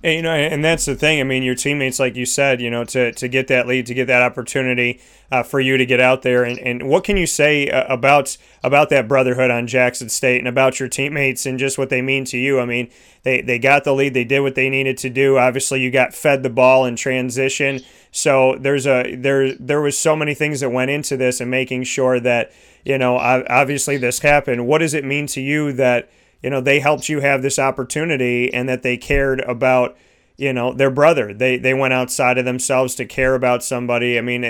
And, 0.00 0.14
you 0.14 0.22
know, 0.22 0.30
and 0.30 0.64
that's 0.64 0.84
the 0.84 0.94
thing. 0.94 1.18
I 1.18 1.24
mean, 1.24 1.42
your 1.42 1.56
teammates, 1.56 1.98
like 1.98 2.14
you 2.14 2.24
said, 2.24 2.60
you 2.60 2.70
know, 2.70 2.84
to, 2.84 3.10
to 3.12 3.26
get 3.26 3.48
that 3.48 3.66
lead, 3.66 3.86
to 3.86 3.94
get 3.94 4.06
that 4.06 4.22
opportunity 4.22 5.00
uh, 5.32 5.42
for 5.42 5.58
you 5.58 5.76
to 5.76 5.84
get 5.84 5.98
out 5.98 6.22
there, 6.22 6.44
and, 6.44 6.56
and 6.60 6.88
what 6.88 7.02
can 7.02 7.16
you 7.16 7.26
say 7.26 7.68
uh, 7.68 7.92
about 7.92 8.36
about 8.62 8.90
that 8.90 9.08
brotherhood 9.08 9.50
on 9.50 9.66
Jackson 9.66 10.08
State 10.08 10.38
and 10.38 10.46
about 10.46 10.78
your 10.78 10.88
teammates 10.88 11.46
and 11.46 11.58
just 11.58 11.78
what 11.78 11.90
they 11.90 12.00
mean 12.00 12.24
to 12.26 12.38
you? 12.38 12.60
I 12.60 12.64
mean, 12.64 12.90
they 13.24 13.42
they 13.42 13.58
got 13.58 13.82
the 13.82 13.92
lead, 13.92 14.14
they 14.14 14.24
did 14.24 14.40
what 14.40 14.54
they 14.54 14.70
needed 14.70 14.96
to 14.98 15.10
do. 15.10 15.36
Obviously, 15.36 15.80
you 15.80 15.90
got 15.90 16.14
fed 16.14 16.44
the 16.44 16.50
ball 16.50 16.84
in 16.84 16.94
transition, 16.94 17.80
so 18.12 18.56
there's 18.58 18.86
a 18.86 19.16
there 19.16 19.54
there 19.54 19.80
was 19.80 19.98
so 19.98 20.14
many 20.14 20.32
things 20.32 20.60
that 20.60 20.70
went 20.70 20.92
into 20.92 21.16
this 21.16 21.40
and 21.40 21.50
making 21.50 21.82
sure 21.82 22.20
that 22.20 22.52
you 22.84 22.96
know 22.98 23.16
obviously 23.16 23.96
this 23.96 24.20
happened. 24.20 24.66
What 24.66 24.78
does 24.78 24.94
it 24.94 25.04
mean 25.04 25.26
to 25.28 25.40
you 25.40 25.72
that? 25.72 26.08
You 26.42 26.50
know 26.50 26.60
they 26.60 26.80
helped 26.80 27.08
you 27.08 27.20
have 27.20 27.42
this 27.42 27.58
opportunity 27.58 28.52
and 28.52 28.68
that 28.68 28.82
they 28.82 28.96
cared 28.96 29.40
about 29.40 29.96
you 30.36 30.52
know 30.52 30.72
their 30.72 30.90
brother. 30.90 31.34
They 31.34 31.58
they 31.58 31.74
went 31.74 31.92
outside 31.92 32.38
of 32.38 32.44
themselves 32.44 32.94
to 32.96 33.04
care 33.04 33.34
about 33.34 33.62
somebody. 33.62 34.16
I 34.16 34.20
mean 34.22 34.42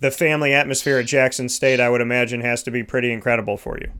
the 0.00 0.10
family 0.10 0.54
atmosphere 0.54 0.98
at 0.98 1.06
jackson 1.06 1.46
state 1.46 1.78
i 1.78 1.90
would 1.90 2.00
imagine 2.00 2.40
has 2.40 2.62
to 2.62 2.70
be 2.70 2.82
pretty 2.82 3.12
incredible 3.12 3.56
for 3.56 3.76
you. 3.78 3.90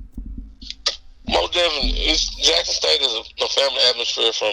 Most 1.29 1.53
definitely. 1.53 1.91
It's, 1.91 2.35
jackson 2.37 2.75
state 2.75 3.01
is 3.03 3.13
a, 3.43 3.49
family 3.49 3.83
atmosphere 3.91 4.33
from 4.33 4.53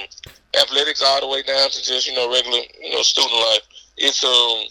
athletics 0.60 1.04
all 1.06 1.22
the 1.22 1.28
way 1.28 1.44
down 1.44 1.70
to 1.70 1.84
just 1.84 2.08
you 2.08 2.16
know 2.16 2.32
regular 2.32 2.60
you 2.82 2.92
know 2.92 3.02
student 3.02 3.34
life. 3.34 3.62
It's 3.98 4.24
um 4.24 4.66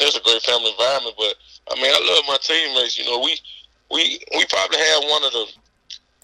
it's 0.00 0.16
a 0.16 0.22
great 0.22 0.42
family 0.42 0.70
environment 0.70 1.14
but 1.18 1.34
i 1.70 1.74
mean 1.74 1.90
i 1.90 2.14
love 2.14 2.24
my 2.28 2.38
teammates. 2.40 2.96
You 2.96 3.04
know 3.04 3.18
we 3.20 3.38
we 3.90 4.20
we 4.36 4.46
probably 4.46 4.78
have 4.78 5.02
one 5.04 5.24
of 5.24 5.32
the 5.32 5.46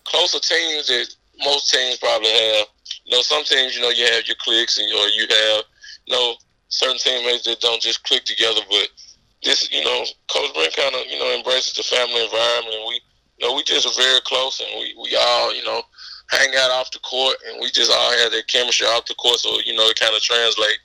closer 0.05 0.41
teams 0.41 0.87
that 0.89 1.15
most 1.43 1.73
teams 1.73 1.99
probably 1.99 2.31
have. 2.31 2.67
You 3.05 3.17
know, 3.17 3.23
some 3.23 3.45
teams, 3.45 3.77
you 3.77 3.83
know, 3.83 3.91
you 3.91 4.05
have 4.05 4.27
your 4.27 4.37
cliques 4.41 4.79
and 4.79 4.87
or 4.93 5.09
you 5.09 5.27
have, 5.29 5.65
you 6.07 6.15
know, 6.15 6.35
certain 6.69 6.99
teammates 6.99 7.45
that 7.45 7.61
don't 7.61 7.83
just 7.83 8.05
click 8.05 8.25
together. 8.25 8.61
But 8.69 8.89
this, 9.43 9.71
you 9.71 9.85
know, 9.85 10.05
Coach 10.29 10.55
Brent 10.55 10.75
kind 10.75 10.95
of, 10.95 11.07
you 11.07 11.19
know, 11.19 11.35
embraces 11.35 11.75
the 11.75 11.83
family 11.83 12.25
environment, 12.25 12.75
and 12.75 12.87
we, 12.89 13.01
you 13.39 13.47
know, 13.47 13.55
we 13.55 13.63
just 13.63 13.87
are 13.87 14.03
very 14.03 14.21
close, 14.25 14.61
and 14.61 14.69
we 14.81 14.95
we 15.01 15.17
all, 15.17 15.55
you 15.55 15.65
know, 15.65 15.83
hang 16.31 16.49
out 16.57 16.71
off 16.71 16.91
the 16.91 17.01
court, 17.01 17.37
and 17.47 17.61
we 17.61 17.71
just 17.71 17.93
all 17.93 18.13
have 18.19 18.33
that 18.33 18.49
chemistry 18.49 18.87
off 18.87 19.07
the 19.07 19.15
court. 19.15 19.39
So 19.39 19.59
you 19.65 19.77
know, 19.77 19.87
it 19.89 20.01
kind 20.01 20.15
of 20.15 20.23
translate 20.23 20.79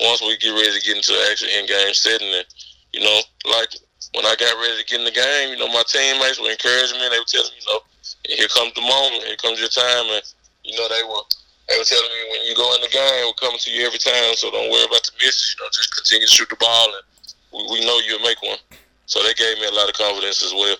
once 0.00 0.22
we 0.22 0.36
get 0.38 0.56
ready 0.56 0.72
to 0.74 0.86
get 0.86 0.96
into 0.96 1.12
the 1.12 1.28
actual 1.30 1.48
in 1.48 1.66
game 1.66 1.94
setting. 1.94 2.32
And 2.34 2.46
you 2.92 3.00
know, 3.00 3.20
like 3.46 3.70
when 4.14 4.26
I 4.26 4.34
got 4.34 4.58
ready 4.58 4.82
to 4.82 4.86
get 4.86 4.98
in 4.98 5.06
the 5.06 5.14
game, 5.14 5.54
you 5.54 5.58
know, 5.58 5.70
my 5.70 5.84
teammates 5.86 6.40
were 6.40 6.50
encouraging 6.50 6.98
me. 6.98 7.08
They 7.08 7.20
were 7.20 7.30
telling 7.30 7.52
me, 7.52 7.62
you 7.62 7.68
know, 7.70 7.80
comes 8.50 8.74
the 8.74 8.82
moment, 8.82 9.22
here 9.24 9.36
comes 9.36 9.58
your 9.58 9.70
time, 9.70 10.06
and 10.10 10.22
you 10.64 10.76
know 10.76 10.88
they 10.88 11.02
were 11.06 11.24
they 11.68 11.78
were 11.78 11.84
telling 11.84 12.10
me 12.10 12.20
when 12.30 12.42
you 12.44 12.54
go 12.54 12.74
in 12.74 12.82
the 12.82 12.90
game, 12.90 13.26
we're 13.26 13.40
coming 13.40 13.58
to 13.58 13.70
you 13.70 13.86
every 13.86 13.98
time, 13.98 14.34
so 14.34 14.50
don't 14.50 14.70
worry 14.70 14.84
about 14.84 15.06
the 15.06 15.12
misses. 15.18 15.54
You 15.54 15.64
know, 15.64 15.70
just 15.70 15.94
continue 15.94 16.26
to 16.26 16.32
shoot 16.32 16.48
the 16.50 16.56
ball, 16.56 16.88
and 16.90 17.04
we, 17.52 17.78
we 17.78 17.86
know 17.86 17.98
you'll 18.06 18.26
make 18.26 18.42
one. 18.42 18.58
So 19.06 19.22
they 19.22 19.34
gave 19.34 19.58
me 19.58 19.66
a 19.66 19.74
lot 19.74 19.88
of 19.88 19.94
confidence 19.94 20.44
as 20.44 20.52
well. 20.52 20.76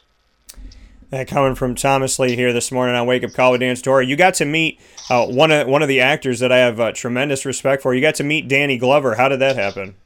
That 1.11 1.27
coming 1.27 1.57
from 1.57 1.75
Thomas 1.75 2.19
Lee 2.21 2.37
here 2.37 2.53
this 2.53 2.71
morning 2.71 2.95
on 2.95 3.07
Wake 3.07 3.25
Up 3.25 3.33
Call 3.33 3.53
with 3.53 3.61
Dan 3.61 3.75
Tortora. 3.75 4.07
You 4.07 4.15
got 4.15 4.35
to 4.35 4.45
meet 4.45 4.79
uh, 5.09 5.27
one 5.27 5.51
of 5.51 5.67
one 5.67 5.83
of 5.83 5.89
the 5.89 6.01
actors 6.01 6.39
that 6.39 6.53
I 6.53 6.59
have 6.59 6.79
uh, 6.79 6.93
tremendous 6.93 7.45
respect 7.45 7.83
for. 7.83 7.95
You 7.95 8.01
got 8.01 8.15
to 8.17 8.25
meet 8.25 8.47
Danny 8.47 8.79
Glover. 8.79 9.17
How 9.17 9.29
did 9.29 9.41
that 9.41 9.57
happen? 9.57 9.97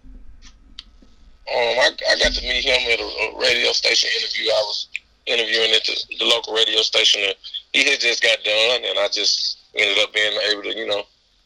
Um, 1.45 1.77
I, 1.77 1.91
I 2.11 2.19
got 2.19 2.33
to 2.33 2.43
meet 2.43 2.65
him 2.65 2.81
at 2.91 3.01
a, 3.01 3.05
a 3.05 3.39
radio 3.39 3.73
station 3.73 4.09
interview. 4.19 4.51
I 4.51 4.63
was 4.65 4.89
interviewing 5.27 5.73
at 5.73 5.85
the, 5.85 5.97
the, 6.19 6.25
local 6.25 6.55
radio 6.55 6.81
station, 6.83 7.23
and 7.25 7.35
he 7.73 7.89
had 7.89 8.01
just 8.01 8.23
got 8.23 8.39
done, 8.45 8.81
and 8.85 8.99
I 8.99 9.09
just 9.13 9.59
ended 9.75 9.99
up 10.03 10.13
being 10.13 10.39
able 10.51 10.63
to, 10.63 10.77
you 10.77 10.87
know, 10.87 11.03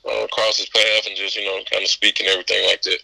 uh, 0.08 0.26
cross 0.32 0.58
his 0.58 0.68
path 0.68 1.06
and 1.06 1.16
just, 1.16 1.36
you 1.36 1.44
know, 1.44 1.60
kind 1.70 1.82
of 1.82 1.88
speak 1.88 2.20
and 2.20 2.28
everything 2.28 2.66
like 2.66 2.82
that. 2.82 2.98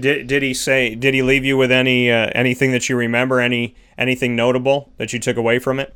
Did, 0.00 0.26
did 0.26 0.42
he 0.42 0.52
say? 0.52 0.94
Did 0.94 1.14
he 1.14 1.22
leave 1.22 1.44
you 1.44 1.56
with 1.56 1.70
any 1.70 2.10
uh, 2.10 2.30
anything 2.34 2.72
that 2.72 2.88
you 2.88 2.96
remember? 2.96 3.40
Any 3.40 3.76
anything 3.96 4.34
notable 4.34 4.92
that 4.98 5.12
you 5.12 5.20
took 5.20 5.36
away 5.36 5.58
from 5.58 5.78
it? 5.78 5.94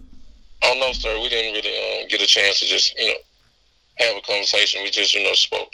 Oh 0.63 0.77
no, 0.79 0.93
sir. 0.93 1.21
We 1.21 1.29
didn't 1.29 1.55
really 1.55 2.05
uh, 2.05 2.07
get 2.09 2.23
a 2.23 2.27
chance 2.27 2.61
to 2.61 2.67
just 2.67 2.97
you 2.99 3.09
know 3.09 3.15
have 3.97 4.17
a 4.17 4.21
conversation. 4.21 4.83
We 4.85 4.91
just 4.91 5.13
you 5.13 5.25
know 5.25 5.33
spoke. 5.33 5.73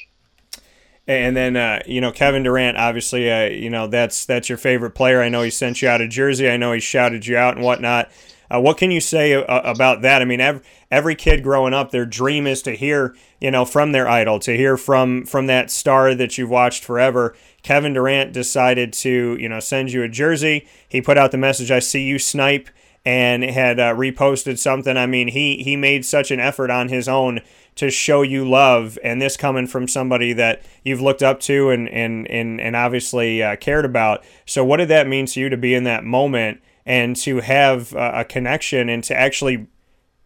And 1.09 1.37
then 1.37 1.57
uh, 1.57 1.81
you 1.87 2.01
know 2.01 2.11
Kevin 2.11 2.42
Durant, 2.42 2.77
obviously, 2.77 3.31
uh, 3.31 3.47
you 3.47 3.71
know 3.71 3.87
that's 3.87 4.25
that's 4.25 4.49
your 4.49 4.59
favorite 4.59 4.90
player. 4.90 5.23
I 5.23 5.29
know 5.29 5.42
he 5.42 5.51
sent 5.51 5.81
you 5.81 5.88
out 5.88 6.01
of 6.01 6.09
Jersey. 6.09 6.49
I 6.51 6.57
know 6.57 6.73
he 6.73 6.81
shouted 6.81 7.27
you 7.27 7.37
out 7.37 7.57
and 7.57 7.64
whatnot. 7.64 8.11
Uh, 8.49 8.61
what 8.61 8.79
can 8.79 8.90
you 8.90 9.01
say 9.01 9.35
uh, 9.35 9.61
about 9.62 10.03
that? 10.03 10.23
I 10.23 10.25
mean, 10.25 10.40
every, 10.40 10.62
every 10.90 11.14
kid 11.16 11.42
growing 11.42 11.75
up, 11.75 11.90
their 11.90 12.07
dream 12.07 12.47
is 12.47 12.62
to 12.62 12.73
hear 12.73 13.14
you 13.40 13.53
know 13.53 13.64
from 13.64 13.92
their 13.92 14.09
idol, 14.09 14.40
to 14.40 14.57
hear 14.57 14.77
from 14.77 15.25
from 15.27 15.47
that 15.47 15.71
star 15.71 16.14
that 16.14 16.38
you've 16.38 16.51
watched 16.51 16.85
forever. 16.85 17.37
Kevin 17.62 17.92
Durant 17.92 18.33
decided 18.33 18.92
to 18.95 19.37
you 19.38 19.49
know 19.49 19.61
send 19.61 19.92
you 19.92 20.03
a 20.03 20.09
jersey. 20.09 20.66
He 20.88 21.01
put 21.01 21.19
out 21.19 21.31
the 21.31 21.38
message, 21.38 21.71
"I 21.71 21.79
see 21.79 22.03
you, 22.03 22.19
snipe." 22.19 22.69
and 23.07 23.45
had 23.45 23.79
uh, 23.79 23.95
reposted 23.95 24.59
something. 24.59 24.97
I 24.97 25.07
mean, 25.07 25.29
he 25.29 25.62
he 25.62 25.77
made 25.77 26.05
such 26.05 26.33
an 26.33 26.40
effort 26.40 26.71
on 26.71 26.88
his 26.88 27.09
own 27.09 27.40
to 27.77 27.91
show 27.91 28.23
you 28.23 28.49
love, 28.49 28.99
and 29.05 29.21
this 29.23 29.37
coming 29.37 29.67
from 29.67 29.87
somebody 29.87 30.33
that 30.33 30.62
you've 30.83 31.01
looked 31.01 31.23
up 31.23 31.41
to 31.41 31.71
and 31.71 31.89
and 31.89 32.29
and, 32.31 32.61
and 32.61 32.75
obviously 32.75 33.43
uh, 33.43 33.57
cared 33.57 33.85
about. 33.85 34.25
So, 34.45 34.65
what 34.65 34.79
did 34.79 34.89
that 34.89 35.07
mean 35.07 35.27
to 35.27 35.41
you 35.41 35.49
to 35.49 35.57
be 35.57 35.75
in 35.75 35.85
that 35.85 36.05
moment 36.05 36.61
and 36.85 37.15
to 37.17 37.41
have 37.41 37.95
uh, 37.95 38.12
a 38.15 38.25
connection 38.25 38.89
and 38.89 39.05
to 39.05 39.17
actually 39.17 39.67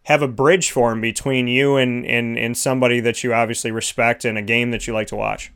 have 0.03 0.21
a 0.21 0.27
bridge 0.27 0.71
form 0.71 1.01
between 1.01 1.47
you 1.47 1.75
and, 1.75 2.05
and 2.05 2.37
and 2.37 2.57
somebody 2.57 2.99
that 3.01 3.23
you 3.23 3.33
obviously 3.33 3.71
respect 3.71 4.25
and 4.25 4.37
a 4.37 4.41
game 4.41 4.71
that 4.71 4.87
you 4.87 4.93
like 4.93 5.07
to 5.07 5.15
watch? 5.15 5.51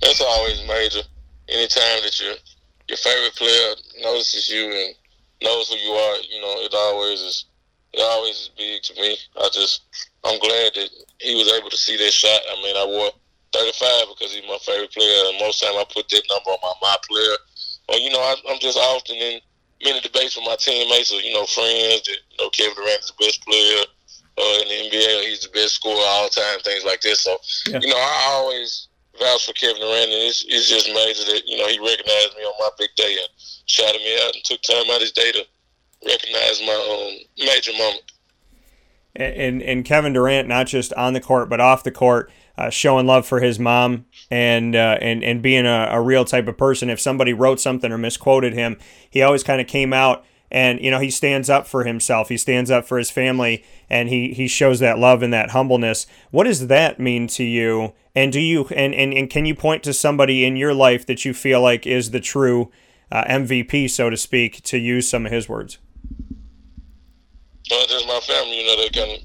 That's 0.00 0.20
always 0.20 0.66
major. 0.66 1.00
Anytime 1.48 2.02
that 2.02 2.20
your 2.20 2.34
your 2.88 2.98
favorite 2.98 3.34
player 3.34 3.74
notices 4.02 4.48
you 4.48 4.64
and 4.64 4.94
knows 5.42 5.68
who 5.68 5.76
you 5.76 5.90
are, 5.90 6.16
you 6.30 6.40
know, 6.40 6.54
it 6.60 6.74
always 6.74 7.20
is 7.20 7.44
it 7.92 8.00
always 8.00 8.36
is 8.36 8.50
big 8.56 8.82
to 8.82 8.94
me. 9.00 9.16
I 9.40 9.48
just 9.52 9.82
I'm 10.24 10.38
glad 10.40 10.74
that 10.74 10.90
he 11.20 11.34
was 11.34 11.48
able 11.52 11.70
to 11.70 11.76
see 11.76 11.96
that 11.96 12.12
shot. 12.12 12.40
I 12.50 12.62
mean, 12.62 12.76
I 12.76 12.86
wore 12.86 13.10
35 13.52 14.14
because 14.14 14.34
he's 14.34 14.46
my 14.46 14.58
favorite 14.62 14.92
player, 14.92 15.30
and 15.30 15.38
most 15.40 15.60
time 15.60 15.74
I 15.74 15.84
put 15.84 16.08
that 16.08 16.24
number 16.30 16.50
on 16.50 16.58
my 16.62 16.72
my 16.82 16.96
player. 17.08 17.36
Or 17.88 17.96
you 17.96 18.10
know, 18.10 18.20
I, 18.20 18.34
am 18.52 18.58
just 18.60 18.78
often 18.78 19.16
in 19.16 19.40
many 19.82 20.00
debates 20.00 20.36
with 20.36 20.44
my 20.44 20.56
teammates 20.58 21.12
or 21.12 21.20
you 21.20 21.32
know 21.32 21.46
friends 21.46 22.02
that 22.04 22.18
you 22.30 22.38
know 22.38 22.50
Kevin 22.50 22.74
Durant 22.74 23.00
is 23.00 23.12
the 23.14 23.24
best 23.24 23.40
player 23.46 23.82
uh, 24.38 24.58
in 24.62 24.68
the 24.68 24.78
NBA 24.90 25.28
he's 25.28 25.42
the 25.42 25.50
best 25.50 25.74
scorer 25.74 25.98
all 25.98 26.28
time, 26.28 26.58
things 26.60 26.84
like 26.84 27.00
this. 27.00 27.20
So 27.22 27.38
yeah. 27.68 27.80
you 27.80 27.88
know, 27.88 27.98
I 27.98 28.38
always 28.38 28.88
vouch 29.18 29.46
for 29.46 29.52
Kevin 29.52 29.80
Durant, 29.80 30.10
and 30.10 30.22
it's, 30.30 30.44
it's 30.46 30.68
just 30.68 30.88
amazing 30.88 31.26
that 31.34 31.42
you 31.46 31.58
know 31.58 31.66
he 31.66 31.78
recognized 31.78 32.36
me 32.36 32.44
on 32.44 32.54
my 32.58 32.70
big 32.78 32.90
day 32.96 33.16
and 33.18 33.28
shouted 33.66 34.00
me 34.00 34.14
out 34.22 34.34
and 34.34 34.44
took 34.44 34.62
time 34.62 34.86
out 34.90 35.02
of 35.02 35.08
his 35.08 35.12
day 35.12 35.32
to 35.32 35.42
recognize 36.06 36.60
my 36.62 36.76
um, 36.76 37.46
major 37.46 37.72
moment. 37.72 38.02
And, 39.16 39.62
and 39.62 39.84
Kevin 39.84 40.12
Durant, 40.12 40.48
not 40.48 40.68
just 40.68 40.92
on 40.92 41.12
the 41.12 41.20
court 41.20 41.48
but 41.48 41.60
off 41.60 41.82
the 41.82 41.90
court, 41.90 42.30
uh, 42.56 42.70
showing 42.70 43.06
love 43.06 43.26
for 43.26 43.40
his 43.40 43.58
mom 43.58 44.04
and 44.30 44.74
uh, 44.74 44.98
and 45.00 45.22
and 45.22 45.42
being 45.42 45.64
a, 45.64 45.88
a 45.90 46.00
real 46.00 46.24
type 46.24 46.48
of 46.48 46.58
person. 46.58 46.90
If 46.90 47.00
somebody 47.00 47.32
wrote 47.32 47.60
something 47.60 47.92
or 47.92 47.98
misquoted 47.98 48.52
him, 48.52 48.78
he 49.08 49.22
always 49.22 49.42
kind 49.42 49.60
of 49.60 49.66
came 49.66 49.92
out 49.92 50.24
and 50.50 50.80
you 50.80 50.90
know 50.90 50.98
he 50.98 51.10
stands 51.10 51.50
up 51.50 51.66
for 51.66 51.84
himself. 51.84 52.28
He 52.28 52.36
stands 52.36 52.70
up 52.70 52.86
for 52.86 52.98
his 52.98 53.10
family, 53.10 53.64
and 53.88 54.08
he 54.08 54.32
he 54.32 54.48
shows 54.48 54.80
that 54.80 54.98
love 54.98 55.22
and 55.22 55.32
that 55.32 55.50
humbleness. 55.50 56.06
What 56.30 56.44
does 56.44 56.66
that 56.68 56.98
mean 56.98 57.26
to 57.28 57.44
you? 57.44 57.94
And 58.14 58.32
do 58.32 58.40
you 58.40 58.66
and 58.74 58.94
and, 58.94 59.12
and 59.12 59.30
can 59.30 59.46
you 59.46 59.54
point 59.54 59.82
to 59.84 59.92
somebody 59.92 60.44
in 60.44 60.56
your 60.56 60.74
life 60.74 61.06
that 61.06 61.24
you 61.24 61.34
feel 61.34 61.60
like 61.60 61.86
is 61.86 62.10
the 62.10 62.20
true 62.20 62.70
uh, 63.12 63.24
MVP, 63.24 63.90
so 63.90 64.10
to 64.10 64.16
speak, 64.16 64.62
to 64.64 64.78
use 64.78 65.08
some 65.08 65.26
of 65.26 65.32
his 65.32 65.48
words? 65.48 65.78
Well, 67.70 67.86
just 67.86 68.06
my 68.06 68.20
family. 68.20 68.60
You 68.60 68.66
know, 68.66 68.76
they 68.76 68.88
can 68.88 69.18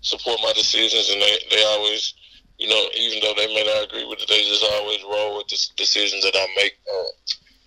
support 0.00 0.40
my 0.42 0.52
decisions, 0.52 1.10
and 1.10 1.20
they 1.20 1.38
they 1.50 1.64
always 1.64 2.14
you 2.58 2.66
know, 2.66 2.82
even 2.98 3.20
though 3.22 3.34
they 3.34 3.46
may 3.54 3.62
not 3.62 3.86
agree 3.86 4.04
with 4.04 4.20
it, 4.20 4.28
they 4.28 4.42
just 4.42 4.66
always 4.74 5.02
roll 5.04 5.38
with 5.38 5.46
the 5.46 5.58
decisions 5.76 6.24
that 6.24 6.34
I 6.34 6.46
make 6.56 6.74
uh, 6.90 7.10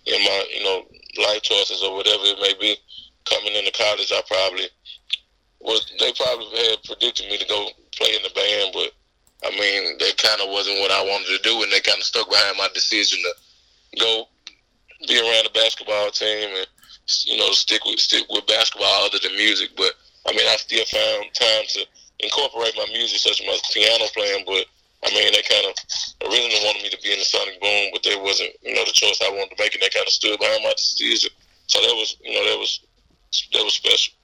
in 0.04 0.20
my, 0.22 0.44
you 0.52 0.62
know, 0.62 0.84
life 1.24 1.42
choices 1.42 1.82
or 1.82 1.96
whatever 1.96 2.22
it 2.24 2.40
may 2.40 2.52
be. 2.60 2.76
Coming 3.24 3.56
into 3.56 3.72
college, 3.72 4.12
I 4.12 4.20
probably 4.26 4.68
was. 5.60 5.86
They 5.98 6.12
probably 6.12 6.58
had 6.58 6.82
predicted 6.84 7.30
me 7.30 7.38
to 7.38 7.46
go 7.46 7.68
play 7.96 8.16
in 8.16 8.22
the 8.22 8.34
band, 8.34 8.74
but 8.74 8.90
I 9.46 9.50
mean, 9.54 9.96
that 9.98 10.18
kind 10.18 10.42
of 10.42 10.50
wasn't 10.50 10.80
what 10.80 10.90
I 10.90 11.00
wanted 11.02 11.30
to 11.30 11.42
do, 11.42 11.62
and 11.62 11.70
they 11.70 11.80
kind 11.80 11.98
of 11.98 12.04
stuck 12.04 12.28
behind 12.28 12.58
my 12.58 12.68
decision 12.74 13.22
to 13.22 14.00
go 14.00 14.26
be 15.06 15.18
around 15.18 15.46
the 15.46 15.54
basketball 15.54 16.10
team 16.10 16.50
and 16.50 16.66
you 17.24 17.36
know 17.38 17.50
stick 17.52 17.84
with 17.84 17.98
stick 17.98 18.26
with 18.28 18.46
basketball 18.46 19.06
other 19.06 19.18
than 19.22 19.36
music. 19.36 19.70
But 19.76 19.94
I 20.26 20.32
mean, 20.32 20.46
I 20.46 20.56
still 20.56 20.84
found 20.84 21.34
time 21.34 21.64
to 21.68 21.86
incorporate 22.20 22.74
my 22.76 22.86
music, 22.92 23.18
such 23.18 23.40
as 23.40 23.46
my 23.46 23.58
piano 23.72 24.04
playing, 24.14 24.44
but 24.46 24.66
I 25.04 25.10
mean, 25.10 25.32
they 25.32 25.42
kind 25.42 25.66
of 25.66 25.74
originally 26.30 26.62
wanted 26.64 26.82
me 26.82 26.90
to 26.90 26.98
be 27.02 27.12
in 27.12 27.18
the 27.18 27.24
Sonic 27.24 27.60
Boom, 27.60 27.90
but 27.92 28.02
that 28.04 28.22
wasn't, 28.22 28.50
you 28.62 28.74
know, 28.74 28.84
the 28.84 28.92
choice 28.92 29.20
I 29.20 29.30
wanted 29.30 29.56
to 29.56 29.62
make, 29.62 29.74
and 29.74 29.82
they 29.82 29.88
kind 29.88 30.06
of 30.06 30.12
stood 30.12 30.38
behind 30.38 30.62
my 30.62 30.72
decision. 30.76 31.30
So 31.66 31.80
that 31.80 31.94
was, 31.94 32.16
you 32.22 32.34
know, 32.34 32.44
that 32.50 32.58
was 32.58 32.80
that 33.52 33.64
was 33.64 33.74
special. 33.74 34.14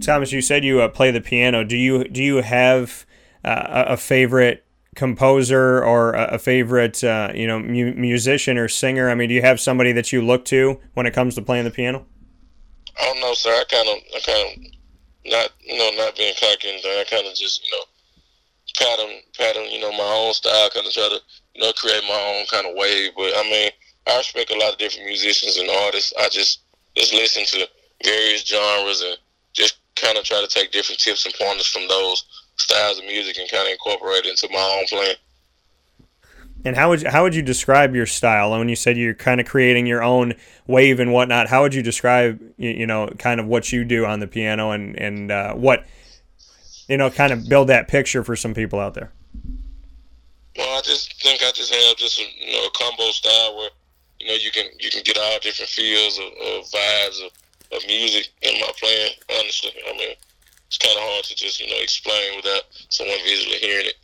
Thomas, 0.00 0.32
you 0.32 0.40
said 0.40 0.64
you 0.64 0.80
uh, 0.80 0.88
play 0.88 1.10
the 1.10 1.20
piano. 1.20 1.64
Do 1.64 1.76
you 1.76 2.04
do 2.04 2.22
you 2.22 2.36
have 2.36 3.04
uh, 3.44 3.84
a 3.88 3.96
favorite 3.96 4.64
composer 4.94 5.82
or 5.82 6.12
a, 6.12 6.38
favorite, 6.38 7.02
uh, 7.02 7.30
you 7.34 7.46
know, 7.46 7.58
mu- 7.58 7.94
musician 7.94 8.58
or 8.58 8.68
singer? 8.68 9.08
I 9.08 9.14
mean, 9.14 9.28
do 9.28 9.34
you 9.34 9.40
have 9.40 9.60
somebody 9.60 9.92
that 9.92 10.12
you 10.12 10.22
look 10.22 10.44
to 10.46 10.80
when 10.94 11.06
it 11.06 11.14
comes 11.14 11.34
to 11.36 11.42
playing 11.42 11.64
the 11.64 11.70
piano? 11.70 12.04
I 13.00 13.04
don't 13.04 13.20
know, 13.20 13.34
sir. 13.34 13.50
I 13.50 13.64
kind 13.70 13.88
of, 13.88 13.96
I 14.14 14.20
kind 14.20 14.46
of, 14.46 15.32
not, 15.32 15.50
you 15.60 15.78
know, 15.78 15.90
not 15.96 16.16
being 16.16 16.34
cocky 16.38 16.68
and 16.68 16.80
I 16.84 17.04
kind 17.08 17.26
of 17.26 17.34
just, 17.34 17.64
you 17.64 17.70
know 17.70 17.84
pattern, 18.78 19.20
pattern, 19.36 19.64
you 19.70 19.80
know, 19.80 19.92
my 19.92 20.12
own 20.26 20.32
style, 20.32 20.70
kind 20.70 20.86
of 20.86 20.92
try 20.92 21.08
to, 21.08 21.20
you 21.54 21.62
know, 21.62 21.72
create 21.72 22.02
my 22.08 22.20
own 22.36 22.46
kind 22.46 22.66
of 22.66 22.74
way. 22.76 23.10
But 23.16 23.32
I 23.36 23.42
mean, 23.44 23.70
I 24.06 24.18
respect 24.18 24.50
a 24.50 24.58
lot 24.58 24.72
of 24.72 24.78
different 24.78 25.06
musicians 25.06 25.56
and 25.56 25.68
artists. 25.84 26.12
I 26.18 26.28
just 26.28 26.60
just 26.96 27.12
listen 27.14 27.44
to 27.46 27.68
various 28.04 28.44
genres 28.44 29.02
and 29.02 29.16
just 29.52 29.78
kind 29.96 30.18
of 30.18 30.24
try 30.24 30.40
to 30.40 30.48
take 30.48 30.72
different 30.72 31.00
tips 31.00 31.24
and 31.24 31.34
pointers 31.34 31.66
from 31.66 31.88
those 31.88 32.24
styles 32.56 32.98
of 32.98 33.04
music 33.04 33.38
and 33.38 33.50
kind 33.50 33.66
of 33.66 33.72
incorporate 33.72 34.26
it 34.26 34.30
into 34.30 34.48
my 34.52 34.78
own 34.78 34.86
playing. 34.88 35.16
And 36.64 36.76
how 36.76 36.90
would 36.90 37.02
you, 37.02 37.10
how 37.10 37.22
would 37.24 37.34
you 37.34 37.42
describe 37.42 37.94
your 37.94 38.06
style? 38.06 38.52
And 38.52 38.60
when 38.60 38.68
you 38.68 38.76
said 38.76 38.96
you're 38.96 39.14
kind 39.14 39.40
of 39.40 39.46
creating 39.46 39.86
your 39.86 40.02
own 40.02 40.34
wave 40.66 41.00
and 41.00 41.12
whatnot, 41.12 41.48
how 41.48 41.62
would 41.62 41.74
you 41.74 41.82
describe 41.82 42.40
you 42.56 42.86
know 42.86 43.08
kind 43.18 43.40
of 43.40 43.46
what 43.46 43.72
you 43.72 43.84
do 43.84 44.06
on 44.06 44.20
the 44.20 44.26
piano 44.26 44.70
and 44.70 44.96
and 44.98 45.30
uh, 45.30 45.54
what 45.54 45.84
you 46.88 46.96
know, 46.96 47.10
kind 47.10 47.32
of 47.32 47.48
build 47.48 47.68
that 47.68 47.88
picture 47.88 48.22
for 48.22 48.36
some 48.36 48.54
people 48.54 48.78
out 48.78 48.94
there? 48.94 49.10
Well, 50.56 50.78
I 50.78 50.82
just 50.82 51.22
think 51.22 51.42
I 51.42 51.50
just 51.52 51.72
have 51.72 51.96
just 51.96 52.20
a, 52.20 52.24
you 52.38 52.52
know 52.52 52.66
a 52.66 52.70
combo 52.76 53.10
style 53.12 53.56
where 53.56 53.70
you 54.20 54.28
know 54.28 54.34
you 54.34 54.50
can 54.50 54.66
you 54.78 54.90
can 54.90 55.02
get 55.02 55.16
all 55.16 55.38
different 55.40 55.70
feels 55.70 56.18
of, 56.18 56.26
of 56.26 56.68
vibes 56.68 57.24
of, 57.24 57.32
of 57.72 57.86
music 57.86 58.28
in 58.42 58.60
my 58.60 58.70
playing. 58.78 59.12
Honestly, 59.38 59.70
I 59.88 59.92
mean 59.96 60.14
it's 60.66 60.78
kind 60.78 60.96
of 60.96 61.02
hard 61.02 61.24
to 61.24 61.34
just 61.34 61.60
you 61.60 61.68
know 61.68 61.80
explain 61.80 62.36
without 62.36 62.64
someone 62.90 63.16
visually 63.24 63.56
hearing 63.56 63.86
it. 63.86 63.96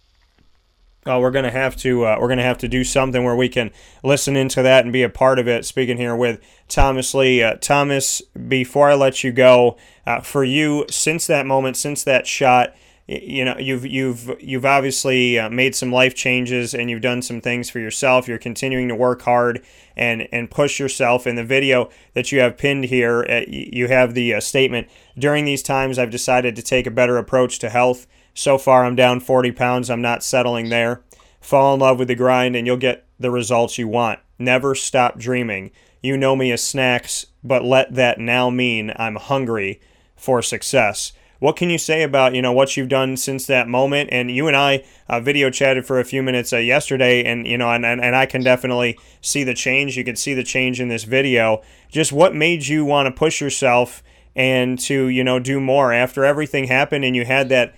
Oh, 1.08 1.20
we're 1.20 1.30
gonna 1.30 1.50
have 1.50 1.74
to 1.76 2.04
uh, 2.04 2.18
we're 2.20 2.28
gonna 2.28 2.42
have 2.42 2.58
to 2.58 2.68
do 2.68 2.84
something 2.84 3.24
where 3.24 3.34
we 3.34 3.48
can 3.48 3.70
listen 4.04 4.36
into 4.36 4.62
that 4.62 4.84
and 4.84 4.92
be 4.92 5.02
a 5.02 5.08
part 5.08 5.38
of 5.38 5.48
it. 5.48 5.64
Speaking 5.64 5.96
here 5.96 6.14
with 6.14 6.38
Thomas 6.68 7.14
Lee, 7.14 7.42
uh, 7.42 7.54
Thomas. 7.54 8.20
Before 8.46 8.90
I 8.90 8.94
let 8.94 9.24
you 9.24 9.32
go, 9.32 9.78
uh, 10.06 10.20
for 10.20 10.44
you 10.44 10.84
since 10.90 11.26
that 11.26 11.46
moment, 11.46 11.78
since 11.78 12.04
that 12.04 12.26
shot, 12.26 12.76
you 13.06 13.42
know 13.42 13.56
you've 13.58 13.86
you've 13.86 14.36
you've 14.38 14.66
obviously 14.66 15.38
uh, 15.38 15.48
made 15.48 15.74
some 15.74 15.90
life 15.90 16.14
changes 16.14 16.74
and 16.74 16.90
you've 16.90 17.00
done 17.00 17.22
some 17.22 17.40
things 17.40 17.70
for 17.70 17.78
yourself. 17.78 18.28
You're 18.28 18.36
continuing 18.36 18.88
to 18.88 18.94
work 18.94 19.22
hard 19.22 19.64
and 19.96 20.28
and 20.30 20.50
push 20.50 20.78
yourself. 20.78 21.26
In 21.26 21.36
the 21.36 21.44
video 21.44 21.88
that 22.12 22.32
you 22.32 22.40
have 22.40 22.58
pinned 22.58 22.84
here, 22.84 23.26
uh, 23.30 23.40
you 23.48 23.88
have 23.88 24.12
the 24.12 24.34
uh, 24.34 24.40
statement. 24.40 24.88
During 25.18 25.46
these 25.46 25.62
times, 25.62 25.98
I've 25.98 26.10
decided 26.10 26.54
to 26.56 26.62
take 26.62 26.86
a 26.86 26.90
better 26.90 27.16
approach 27.16 27.58
to 27.60 27.70
health. 27.70 28.06
So 28.38 28.57
far, 28.57 28.85
I'm 28.85 28.94
down 28.94 29.18
40 29.18 29.51
pounds. 29.51 29.90
I'm 29.90 30.01
not 30.01 30.22
settling 30.22 30.68
there. 30.68 31.03
Fall 31.40 31.74
in 31.74 31.81
love 31.81 31.98
with 31.98 32.07
the 32.07 32.14
grind, 32.14 32.55
and 32.55 32.68
you'll 32.68 32.77
get 32.77 33.05
the 33.18 33.33
results 33.33 33.79
you 33.79 33.88
want. 33.88 34.20
Never 34.38 34.77
stop 34.77 35.18
dreaming. 35.18 35.72
You 36.05 36.16
know 36.16 36.37
me 36.37 36.53
as 36.53 36.62
snacks, 36.62 37.27
but 37.42 37.64
let 37.64 37.96
that 37.96 38.20
now 38.20 38.48
mean 38.48 38.92
I'm 38.94 39.16
hungry 39.16 39.81
for 40.14 40.40
success. 40.40 41.12
What 41.40 41.57
can 41.57 41.68
you 41.68 41.79
say 41.79 42.05
about 42.05 42.37
you 42.37 42.40
know 42.40 42.53
what 42.53 42.77
you've 42.77 42.88
done 42.88 43.16
since 43.16 43.44
that 43.46 43.66
moment? 43.66 44.11
And 44.12 44.31
you 44.31 44.46
and 44.46 44.57
I 44.57 44.85
uh, 45.09 45.18
video 45.18 45.51
chatted 45.51 45.85
for 45.85 45.98
a 45.98 46.05
few 46.05 46.22
minutes 46.22 46.53
uh, 46.53 46.59
yesterday, 46.59 47.24
and 47.24 47.44
you 47.44 47.59
know, 47.59 47.72
and, 47.72 47.85
and 47.85 48.01
and 48.01 48.14
I 48.14 48.27
can 48.27 48.44
definitely 48.44 49.01
see 49.20 49.42
the 49.42 49.53
change. 49.53 49.96
You 49.96 50.05
can 50.05 50.14
see 50.14 50.35
the 50.35 50.44
change 50.44 50.81
in 50.81 50.87
this 50.87 51.03
video. 51.03 51.61
Just 51.90 52.12
what 52.12 52.37
made 52.37 52.68
you 52.68 52.85
want 52.85 53.07
to 53.07 53.11
push 53.11 53.40
yourself 53.40 54.01
and 54.37 54.79
to 54.83 55.09
you 55.09 55.24
know 55.24 55.40
do 55.40 55.59
more 55.59 55.92
after 55.92 56.24
everything 56.24 56.68
happened, 56.68 57.05
and 57.05 57.16
you 57.16 57.24
had 57.24 57.48
that 57.48 57.74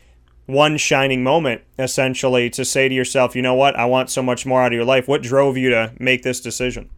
one 0.53 0.77
shining 0.77 1.23
moment 1.23 1.63
essentially 1.79 2.51
to 2.51 2.65
say 2.65 2.89
to 2.89 2.95
yourself, 2.95 3.35
you 3.35 3.43
know 3.43 3.55
what, 3.55 3.77
I 3.77 3.85
want 3.85 4.11
so 4.11 4.23
much 4.23 4.47
more 4.47 4.63
out 4.63 4.69
of 4.69 4.73
your 4.73 4.85
life. 4.85 5.09
What 5.09 5.23
drove 5.23 5.57
you 5.57 5.71
to 5.71 5.93
make 5.99 6.23
this 6.23 6.41
decision? 6.41 6.91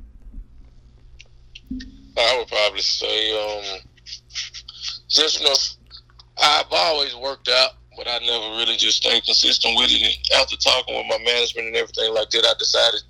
I 2.17 2.37
would 2.39 2.49
probably 2.49 2.81
say, 2.81 3.33
um, 3.33 3.81
just 5.09 5.41
you 5.41 5.47
know, 5.47 5.55
I've 6.43 6.67
always 6.71 7.15
worked 7.17 7.49
out, 7.49 7.71
but 7.97 8.07
I 8.09 8.19
never 8.19 8.57
really 8.57 8.77
just 8.77 8.99
stayed 8.99 9.25
consistent 9.25 9.77
with 9.77 9.91
it. 9.91 10.03
And 10.03 10.41
after 10.41 10.57
talking 10.57 10.97
with 10.97 11.07
my 11.09 11.19
management 11.25 11.69
and 11.69 11.77
everything 11.77 12.13
like 12.15 12.31
that, 12.31 12.45
I 12.45 12.55
decided, 12.59 13.01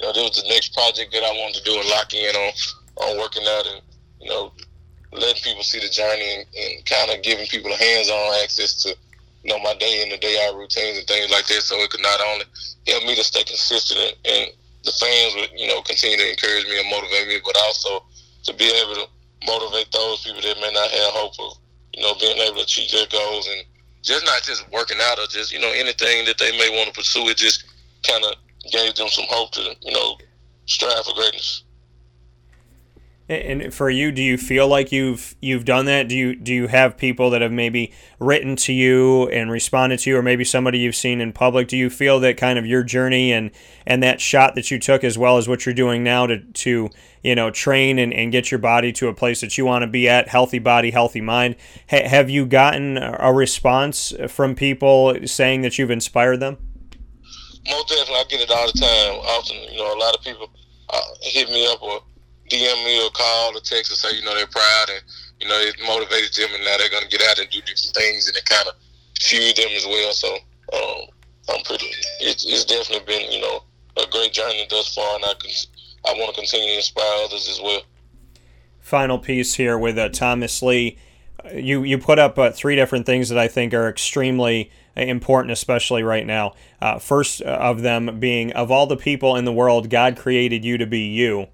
you 0.00 0.06
know, 0.06 0.12
this 0.12 0.22
was 0.22 0.42
the 0.42 0.48
next 0.48 0.74
project 0.74 1.12
that 1.12 1.24
I 1.24 1.32
wanted 1.32 1.56
to 1.56 1.64
do 1.64 1.78
and 1.78 1.88
lock 1.88 2.12
in 2.12 2.34
on 2.36 2.52
on 3.00 3.18
working 3.18 3.44
out 3.48 3.66
and 3.66 3.82
you 4.20 4.28
know 4.28 4.52
letting 5.12 5.42
people 5.42 5.62
see 5.62 5.80
the 5.80 5.88
journey 5.88 6.36
and, 6.36 6.46
and 6.54 6.86
kind 6.86 7.10
of 7.10 7.22
giving 7.22 7.46
people 7.46 7.74
hands-on 7.74 8.42
access 8.42 8.80
to 8.82 8.94
you 9.42 9.52
know, 9.52 9.58
my 9.60 9.74
day 9.74 10.02
in 10.02 10.08
the 10.08 10.18
day 10.18 10.36
out 10.46 10.56
routines 10.56 10.98
and 10.98 11.06
things 11.06 11.30
like 11.30 11.46
that. 11.46 11.62
So 11.62 11.76
it 11.76 11.90
could 11.90 12.02
not 12.02 12.20
only 12.20 12.44
help 12.86 13.04
me 13.04 13.14
to 13.16 13.24
stay 13.24 13.44
consistent 13.44 14.00
and, 14.00 14.14
and 14.24 14.44
the 14.84 14.92
fans 14.92 15.34
would, 15.36 15.58
you 15.58 15.68
know, 15.68 15.80
continue 15.82 16.16
to 16.16 16.30
encourage 16.30 16.66
me 16.66 16.80
and 16.80 16.90
motivate 16.90 17.28
me, 17.28 17.40
but 17.44 17.56
also 17.64 18.04
to 18.44 18.52
be 18.54 18.68
able 18.68 18.94
to 18.94 19.06
motivate 19.46 19.92
those 19.92 20.24
people 20.24 20.40
that 20.42 20.60
may 20.60 20.72
not 20.72 20.90
have 20.90 21.12
hope 21.12 21.34
of, 21.40 21.58
you 21.94 22.02
know, 22.02 22.14
being 22.20 22.36
able 22.38 22.56
to 22.56 22.62
achieve 22.62 22.90
their 22.90 23.06
goals 23.08 23.48
and 23.48 23.64
just 24.02 24.24
not 24.24 24.42
just 24.42 24.64
working 24.72 24.98
out 25.02 25.18
or 25.18 25.26
just, 25.26 25.52
you 25.52 25.60
know, 25.60 25.72
anything 25.72 26.24
that 26.24 26.38
they 26.38 26.52
may 26.56 26.68
want 26.76 26.88
to 26.88 26.94
pursue. 26.94 27.28
It 27.28 27.36
just 27.36 27.64
kind 28.06 28.24
of 28.24 28.34
gave 28.72 28.94
them 28.94 29.08
some 29.08 29.26
hope 29.28 29.52
to, 29.52 29.76
you 29.82 29.92
know, 29.92 30.16
strive 30.66 31.04
for 31.04 31.14
greatness. 31.14 31.64
And 33.30 33.72
for 33.72 33.88
you, 33.88 34.10
do 34.10 34.20
you 34.20 34.36
feel 34.36 34.66
like 34.66 34.90
you've 34.90 35.36
you've 35.40 35.64
done 35.64 35.84
that? 35.84 36.08
Do 36.08 36.16
you 36.16 36.34
do 36.34 36.52
you 36.52 36.66
have 36.66 36.96
people 36.96 37.30
that 37.30 37.42
have 37.42 37.52
maybe 37.52 37.92
written 38.18 38.56
to 38.56 38.72
you 38.72 39.28
and 39.28 39.52
responded 39.52 40.00
to 40.00 40.10
you, 40.10 40.16
or 40.16 40.22
maybe 40.22 40.42
somebody 40.42 40.80
you've 40.80 40.96
seen 40.96 41.20
in 41.20 41.32
public? 41.32 41.68
Do 41.68 41.76
you 41.76 41.90
feel 41.90 42.18
that 42.20 42.36
kind 42.36 42.58
of 42.58 42.66
your 42.66 42.82
journey 42.82 43.32
and 43.32 43.52
and 43.86 44.02
that 44.02 44.20
shot 44.20 44.56
that 44.56 44.72
you 44.72 44.80
took, 44.80 45.04
as 45.04 45.16
well 45.16 45.36
as 45.36 45.46
what 45.46 45.64
you're 45.64 45.76
doing 45.76 46.02
now 46.02 46.26
to 46.26 46.40
to 46.40 46.90
you 47.22 47.34
know 47.36 47.52
train 47.52 48.00
and, 48.00 48.12
and 48.12 48.32
get 48.32 48.50
your 48.50 48.58
body 48.58 48.90
to 48.94 49.06
a 49.06 49.14
place 49.14 49.40
that 49.42 49.56
you 49.56 49.64
want 49.64 49.82
to 49.82 49.86
be 49.86 50.08
at, 50.08 50.26
healthy 50.26 50.58
body, 50.58 50.90
healthy 50.90 51.20
mind? 51.20 51.54
Ha- 51.88 52.08
have 52.08 52.30
you 52.30 52.44
gotten 52.44 52.98
a 52.98 53.32
response 53.32 54.12
from 54.26 54.56
people 54.56 55.16
saying 55.24 55.62
that 55.62 55.78
you've 55.78 55.92
inspired 55.92 56.40
them? 56.40 56.58
Most 57.68 57.90
definitely, 57.90 58.14
I 58.14 58.24
get 58.28 58.40
it 58.40 58.50
all 58.50 58.66
the 58.66 58.72
time. 58.72 59.20
Often, 59.20 59.72
you 59.72 59.78
know, 59.78 59.96
a 59.96 60.00
lot 60.00 60.16
of 60.16 60.24
people 60.24 60.50
uh, 60.88 61.00
hit 61.22 61.48
me 61.48 61.72
up 61.72 61.80
or 61.80 62.02
DM 62.50 62.84
me 62.84 63.04
or 63.04 63.10
call 63.10 63.56
or 63.56 63.60
text 63.60 63.90
and 63.90 63.98
say, 63.98 64.16
you 64.16 64.24
know, 64.24 64.34
they're 64.34 64.46
proud 64.46 64.86
and, 64.90 65.02
you 65.40 65.48
know, 65.48 65.54
it 65.54 65.76
motivated 65.86 66.34
them 66.34 66.50
and 66.54 66.64
now 66.64 66.76
they're 66.76 66.90
going 66.90 67.04
to 67.04 67.08
get 67.08 67.22
out 67.22 67.38
and 67.38 67.48
do 67.50 67.60
different 67.60 67.94
things 67.94 68.26
and 68.26 68.36
it 68.36 68.44
kind 68.44 68.66
of 68.68 68.74
fueled 69.20 69.56
them 69.56 69.70
as 69.76 69.86
well. 69.86 70.12
So 70.12 70.28
um, 70.74 71.08
I'm 71.48 71.62
pretty, 71.64 71.86
it's, 72.20 72.44
it's 72.44 72.64
definitely 72.64 73.06
been, 73.06 73.30
you 73.32 73.40
know, 73.40 73.62
a 73.96 74.06
great 74.10 74.32
journey 74.32 74.66
thus 74.68 74.94
far 74.94 75.14
and 75.16 75.24
I, 75.24 75.34
can, 75.34 75.50
I 76.06 76.12
want 76.18 76.34
to 76.34 76.40
continue 76.40 76.68
to 76.68 76.76
inspire 76.76 77.24
others 77.24 77.48
as 77.48 77.60
well. 77.62 77.82
Final 78.80 79.18
piece 79.18 79.54
here 79.54 79.78
with 79.78 79.96
uh, 79.96 80.08
Thomas 80.08 80.62
Lee. 80.62 80.98
You, 81.54 81.84
you 81.84 81.98
put 81.98 82.18
up 82.18 82.38
uh, 82.38 82.50
three 82.50 82.76
different 82.76 83.06
things 83.06 83.28
that 83.28 83.38
I 83.38 83.48
think 83.48 83.72
are 83.72 83.88
extremely 83.88 84.70
important, 84.96 85.52
especially 85.52 86.02
right 86.02 86.26
now. 86.26 86.54
Uh, 86.82 86.98
first 86.98 87.40
of 87.40 87.82
them 87.82 88.18
being, 88.18 88.52
of 88.52 88.70
all 88.70 88.86
the 88.86 88.96
people 88.96 89.36
in 89.36 89.44
the 89.44 89.52
world, 89.52 89.88
God 89.88 90.16
created 90.16 90.64
you 90.64 90.76
to 90.78 90.86
be 90.86 91.00
you. 91.00 91.46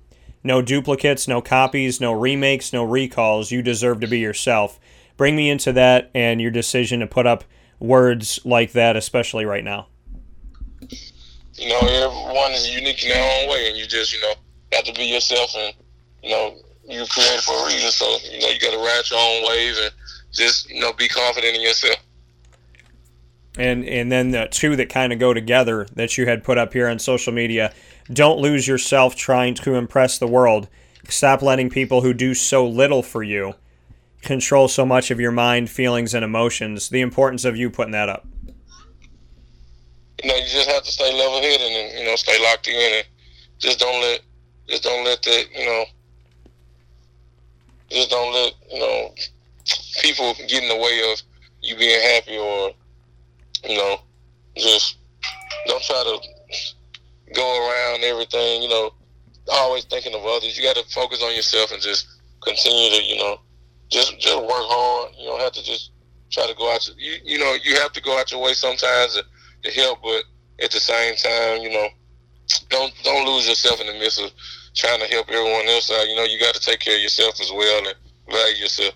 No 0.44 0.62
duplicates, 0.62 1.27
no 1.27 1.40
copies, 1.40 2.01
no 2.01 2.12
remakes, 2.12 2.72
no 2.72 2.85
recalls. 2.85 3.51
You 3.51 3.62
deserve 3.62 4.01
to 4.01 4.07
be 4.07 4.18
yourself. 4.18 4.79
Bring 5.16 5.35
me 5.35 5.51
into 5.51 5.72
that 5.72 6.11
and 6.14 6.40
your 6.40 6.51
decision 6.51 7.01
to 7.01 7.07
put 7.07 7.27
up 7.27 7.44
words 7.79 8.38
like 8.44 8.72
that, 8.72 8.96
especially 8.96 9.44
right 9.44 9.64
now. 9.64 9.88
You 11.55 11.68
know, 11.70 11.81
everyone 11.81 12.53
is 12.53 12.68
unique 12.75 13.03
in 13.03 13.09
their 13.09 13.42
own 13.42 13.51
way, 13.51 13.68
and 13.68 13.77
you 13.77 13.87
just, 13.87 14.12
you 14.12 14.20
know, 14.20 14.35
have 14.72 14.85
to 14.85 14.92
be 14.92 15.05
yourself, 15.05 15.55
and 15.57 15.75
you 16.22 16.31
know, 16.31 16.57
you're 16.88 17.07
created 17.07 17.40
for 17.40 17.55
a 17.55 17.66
reason. 17.66 17.90
So, 17.90 18.05
you 18.31 18.40
know, 18.40 18.49
you 18.49 18.61
got 18.61 18.72
to 18.72 18.79
ride 18.79 19.03
your 19.11 19.18
own 19.18 19.49
wave 19.49 19.77
and 19.83 19.90
just, 20.33 20.68
you 20.70 20.81
know, 20.81 20.92
be 20.92 21.09
confident 21.09 21.57
in 21.57 21.62
yourself. 21.62 21.96
And 23.59 23.87
and 23.87 24.12
then 24.12 24.33
the 24.33 24.49
two 24.51 24.77
that 24.77 24.90
kind 24.90 25.12
of 25.12 25.18
go 25.18 25.33
together 25.33 25.87
that 25.94 26.18
you 26.18 26.27
had 26.27 26.44
put 26.44 26.59
up 26.59 26.75
here 26.75 26.88
on 26.88 26.99
social 26.99 27.33
media 27.33 27.72
don't 28.12 28.38
lose 28.38 28.66
yourself 28.66 29.16
trying 29.16 29.55
to 29.55 29.75
impress 29.75 30.19
the 30.19 30.27
world. 30.27 30.69
Stop 31.09 31.42
letting 31.42 31.71
people 31.71 32.03
who 32.03 32.12
do 32.12 32.35
so 32.35 32.66
little 32.66 33.03
for 33.03 33.23
you 33.23 33.55
control 34.23 34.69
so 34.69 34.85
much 34.85 35.11
of 35.11 35.21
your 35.21 35.31
mind, 35.31 35.71
feelings, 35.71 36.14
and 36.14 36.25
emotions. 36.25 36.88
The 36.88 37.01
importance 37.01 37.45
of 37.45 37.57
you 37.57 37.71
putting 37.71 37.92
that 37.92 38.09
up. 38.09 38.27
You 40.23 40.29
know, 40.29 40.37
you 40.37 40.47
just 40.49 40.69
have 40.69 40.83
to 40.83 40.90
stay 40.90 41.12
level 41.12 41.40
headed 41.40 41.61
and 41.61 41.99
you 41.99 42.05
know 42.07 42.16
stay 42.16 42.42
locked 42.42 42.69
in 42.69 42.75
and 42.75 43.07
just 43.59 43.79
don't 43.79 44.01
let 44.01 44.21
just 44.69 44.83
don't 44.83 45.05
let 45.05 45.23
that 45.23 45.45
you 45.55 45.64
know 45.64 45.85
just 47.90 48.11
don't 48.11 48.33
let 48.33 48.53
you 48.73 48.81
know 48.81 49.14
people 50.03 50.35
get 50.49 50.62
in 50.62 50.69
the 50.69 50.77
way 50.77 51.12
of 51.12 51.23
you 51.62 51.77
being 51.77 52.01
happy 52.14 52.37
or 52.37 52.73
you 53.69 53.77
know 53.77 54.01
just 54.57 54.97
don't 55.66 55.83
try 55.83 56.03
to 56.03 56.36
go 57.34 57.68
around 57.68 58.04
everything, 58.04 58.62
you 58.62 58.68
know, 58.68 58.92
always 59.52 59.84
thinking 59.84 60.14
of 60.14 60.24
others. 60.24 60.56
You 60.56 60.64
got 60.64 60.76
to 60.76 60.84
focus 60.90 61.22
on 61.22 61.34
yourself 61.34 61.72
and 61.72 61.82
just 61.82 62.06
continue 62.42 62.90
to, 62.90 63.04
you 63.04 63.18
know, 63.18 63.40
just 63.90 64.18
just 64.18 64.36
work 64.36 64.50
hard. 64.50 65.14
You 65.18 65.28
don't 65.28 65.40
have 65.40 65.52
to 65.52 65.62
just 65.62 65.92
try 66.30 66.46
to 66.46 66.54
go 66.54 66.72
out. 66.72 66.88
You 66.96 67.16
you 67.24 67.38
know, 67.38 67.56
you 67.62 67.76
have 67.76 67.92
to 67.92 68.02
go 68.02 68.18
out 68.18 68.30
your 68.32 68.42
way 68.42 68.52
sometimes 68.52 69.14
to, 69.14 69.24
to 69.64 69.80
help, 69.80 70.02
but 70.02 70.24
at 70.62 70.70
the 70.70 70.80
same 70.80 71.16
time, 71.16 71.62
you 71.62 71.70
know, 71.70 71.88
don't 72.68 72.92
don't 73.02 73.26
lose 73.26 73.48
yourself 73.48 73.80
in 73.80 73.86
the 73.86 73.94
midst 73.94 74.20
of 74.20 74.30
trying 74.74 75.00
to 75.00 75.06
help 75.06 75.28
everyone 75.30 75.66
else 75.68 75.90
out. 75.90 76.06
You 76.08 76.16
know, 76.16 76.24
you 76.24 76.38
got 76.38 76.54
to 76.54 76.60
take 76.60 76.80
care 76.80 76.96
of 76.96 77.02
yourself 77.02 77.40
as 77.40 77.50
well 77.52 77.86
and 77.86 77.94
value 78.30 78.56
yourself. 78.56 78.94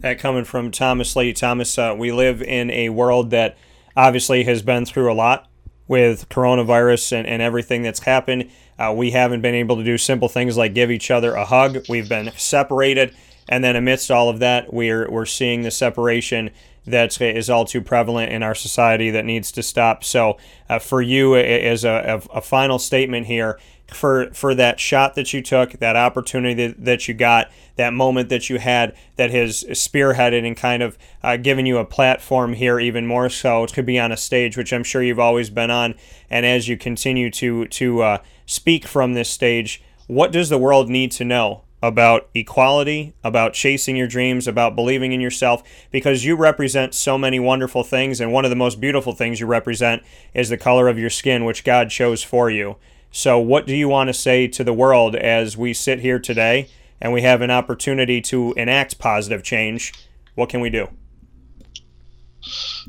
That 0.00 0.18
coming 0.18 0.44
from 0.44 0.70
Thomas 0.72 1.14
Lee. 1.14 1.32
Thomas, 1.32 1.78
uh, 1.78 1.94
we 1.96 2.10
live 2.10 2.42
in 2.42 2.70
a 2.70 2.88
world 2.88 3.30
that 3.30 3.56
obviously 3.96 4.42
has 4.44 4.62
been 4.62 4.84
through 4.84 5.12
a 5.12 5.14
lot 5.14 5.48
with 5.88 6.28
coronavirus 6.28 7.12
and, 7.12 7.26
and 7.26 7.42
everything 7.42 7.82
that's 7.82 8.00
happened. 8.00 8.50
Uh, 8.78 8.92
we 8.96 9.10
haven't 9.10 9.40
been 9.40 9.54
able 9.54 9.76
to 9.76 9.84
do 9.84 9.98
simple 9.98 10.28
things 10.28 10.56
like 10.56 10.74
give 10.74 10.90
each 10.90 11.10
other 11.10 11.34
a 11.34 11.44
hug. 11.44 11.78
We've 11.88 12.08
been 12.08 12.32
separated. 12.36 13.14
And 13.48 13.62
then 13.62 13.76
amidst 13.76 14.10
all 14.10 14.28
of 14.28 14.38
that, 14.38 14.72
we're, 14.72 15.10
we're 15.10 15.26
seeing 15.26 15.62
the 15.62 15.70
separation 15.70 16.50
that 16.86 17.20
is 17.20 17.48
all 17.48 17.64
too 17.64 17.80
prevalent 17.80 18.32
in 18.32 18.42
our 18.42 18.54
society 18.54 19.10
that 19.10 19.24
needs 19.24 19.52
to 19.52 19.62
stop. 19.62 20.02
So, 20.02 20.38
uh, 20.68 20.78
for 20.78 21.00
you, 21.00 21.36
as 21.36 21.84
a, 21.84 22.20
a, 22.32 22.40
final 22.40 22.78
statement 22.78 23.26
here, 23.26 23.58
for 23.88 24.32
for 24.32 24.54
that 24.54 24.80
shot 24.80 25.14
that 25.14 25.32
you 25.32 25.42
took, 25.42 25.72
that 25.72 25.96
opportunity 25.96 26.54
that, 26.66 26.84
that 26.84 27.08
you 27.08 27.14
got, 27.14 27.50
that 27.76 27.92
moment 27.92 28.28
that 28.30 28.48
you 28.50 28.58
had 28.58 28.96
that 29.16 29.30
has 29.30 29.64
spearheaded 29.70 30.46
and 30.46 30.56
kind 30.56 30.82
of 30.82 30.98
uh, 31.22 31.36
given 31.36 31.66
you 31.66 31.78
a 31.78 31.84
platform 31.84 32.54
here 32.54 32.80
even 32.80 33.06
more 33.06 33.28
so 33.28 33.66
to 33.66 33.82
be 33.82 33.98
on 33.98 34.10
a 34.10 34.16
stage, 34.16 34.56
which 34.56 34.72
I'm 34.72 34.84
sure 34.84 35.02
you've 35.02 35.18
always 35.18 35.50
been 35.50 35.70
on. 35.70 35.94
And 36.30 36.46
as 36.46 36.68
you 36.68 36.76
continue 36.76 37.30
to 37.32 37.66
to 37.66 38.02
uh, 38.02 38.18
speak 38.46 38.86
from 38.86 39.14
this 39.14 39.28
stage, 39.28 39.82
what 40.06 40.32
does 40.32 40.48
the 40.48 40.58
world 40.58 40.88
need 40.88 41.12
to 41.12 41.24
know 41.24 41.62
about 41.82 42.28
equality, 42.34 43.12
about 43.24 43.52
chasing 43.52 43.96
your 43.96 44.06
dreams, 44.06 44.46
about 44.46 44.76
believing 44.76 45.12
in 45.12 45.20
yourself, 45.20 45.62
because 45.90 46.24
you 46.24 46.36
represent 46.36 46.94
so 46.94 47.18
many 47.18 47.40
wonderful 47.40 47.82
things. 47.82 48.20
And 48.20 48.32
one 48.32 48.44
of 48.44 48.50
the 48.50 48.56
most 48.56 48.80
beautiful 48.80 49.12
things 49.12 49.40
you 49.40 49.46
represent 49.46 50.02
is 50.32 50.48
the 50.48 50.56
color 50.56 50.88
of 50.88 50.98
your 50.98 51.10
skin, 51.10 51.44
which 51.44 51.64
God 51.64 51.90
chose 51.90 52.22
for 52.22 52.48
you. 52.48 52.76
So, 53.10 53.38
what 53.38 53.66
do 53.66 53.74
you 53.74 53.88
want 53.88 54.08
to 54.08 54.14
say 54.14 54.48
to 54.48 54.64
the 54.64 54.72
world 54.72 55.16
as 55.16 55.56
we 55.56 55.74
sit 55.74 56.00
here 56.00 56.18
today 56.18 56.68
and 57.00 57.12
we 57.12 57.22
have 57.22 57.42
an 57.42 57.50
opportunity 57.50 58.20
to 58.22 58.54
enact 58.54 58.98
positive 58.98 59.42
change? 59.42 59.92
What 60.34 60.48
can 60.48 60.60
we 60.60 60.70
do? 60.70 60.88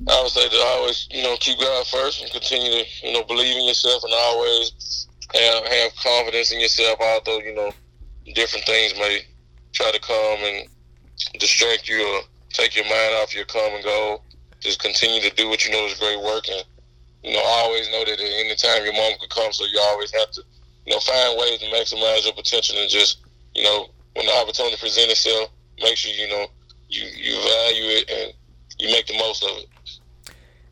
I 0.08 0.22
would 0.22 0.32
say 0.32 0.48
to 0.48 0.56
always, 0.56 1.08
you 1.12 1.24
know, 1.24 1.36
keep 1.40 1.60
God 1.60 1.86
first 1.88 2.22
and 2.22 2.32
continue 2.32 2.84
to, 2.84 3.08
you 3.08 3.14
know, 3.14 3.24
believe 3.24 3.56
in 3.56 3.68
yourself 3.68 4.04
and 4.04 4.14
always 4.14 5.08
have 5.34 5.66
have 5.66 5.96
confidence 5.96 6.52
in 6.52 6.60
yourself. 6.60 7.00
Although 7.02 7.40
you 7.40 7.54
know, 7.54 7.72
different 8.34 8.66
things 8.66 8.94
may 8.98 9.22
try 9.74 9.92
to 9.92 10.00
come 10.00 10.40
and 10.44 10.68
distract 11.40 11.90
you 11.90 12.02
or 12.08 12.22
take 12.50 12.76
your 12.76 12.86
mind 12.86 13.16
off 13.22 13.36
your 13.36 13.46
common 13.46 13.82
goal. 13.84 14.24
Just 14.60 14.82
continue 14.82 15.22
to 15.22 15.36
do 15.36 15.50
what 15.50 15.66
you 15.66 15.72
know 15.72 15.86
is 15.86 16.00
great 16.00 16.22
work 16.22 16.48
and 16.50 16.64
you 17.24 17.34
know, 17.34 17.42
always 17.46 17.90
know 17.90 18.04
that 18.04 18.20
at 18.20 18.20
any 18.20 18.56
time 18.56 18.84
your 18.84 18.94
mom 18.94 19.14
could 19.20 19.30
come, 19.30 19.52
so 19.54 19.64
you 19.66 19.80
always 19.80 20.12
have 20.14 20.30
to, 20.32 20.44
you 20.86 20.94
know, 20.94 21.00
find 21.00 21.40
ways 21.40 21.60
to 21.60 21.66
maximize 21.68 22.26
your 22.26 22.34
potential 22.34 22.78
and 22.78 22.90
just, 22.90 23.20
you 23.56 23.64
know, 23.64 23.88
when 24.16 24.26
the 24.26 24.32
opportunity 24.34 24.76
presents 24.76 25.14
itself, 25.14 25.50
make 25.82 25.96
sure 25.98 26.14
you 26.14 26.28
know 26.28 26.46
you 26.90 27.04
you 27.04 27.34
value 27.34 27.86
it 27.98 28.10
and 28.10 28.34
you 28.78 28.92
make 28.92 29.08
the 29.08 29.18
most 29.18 29.44
of 29.44 29.50
it. 29.58 29.68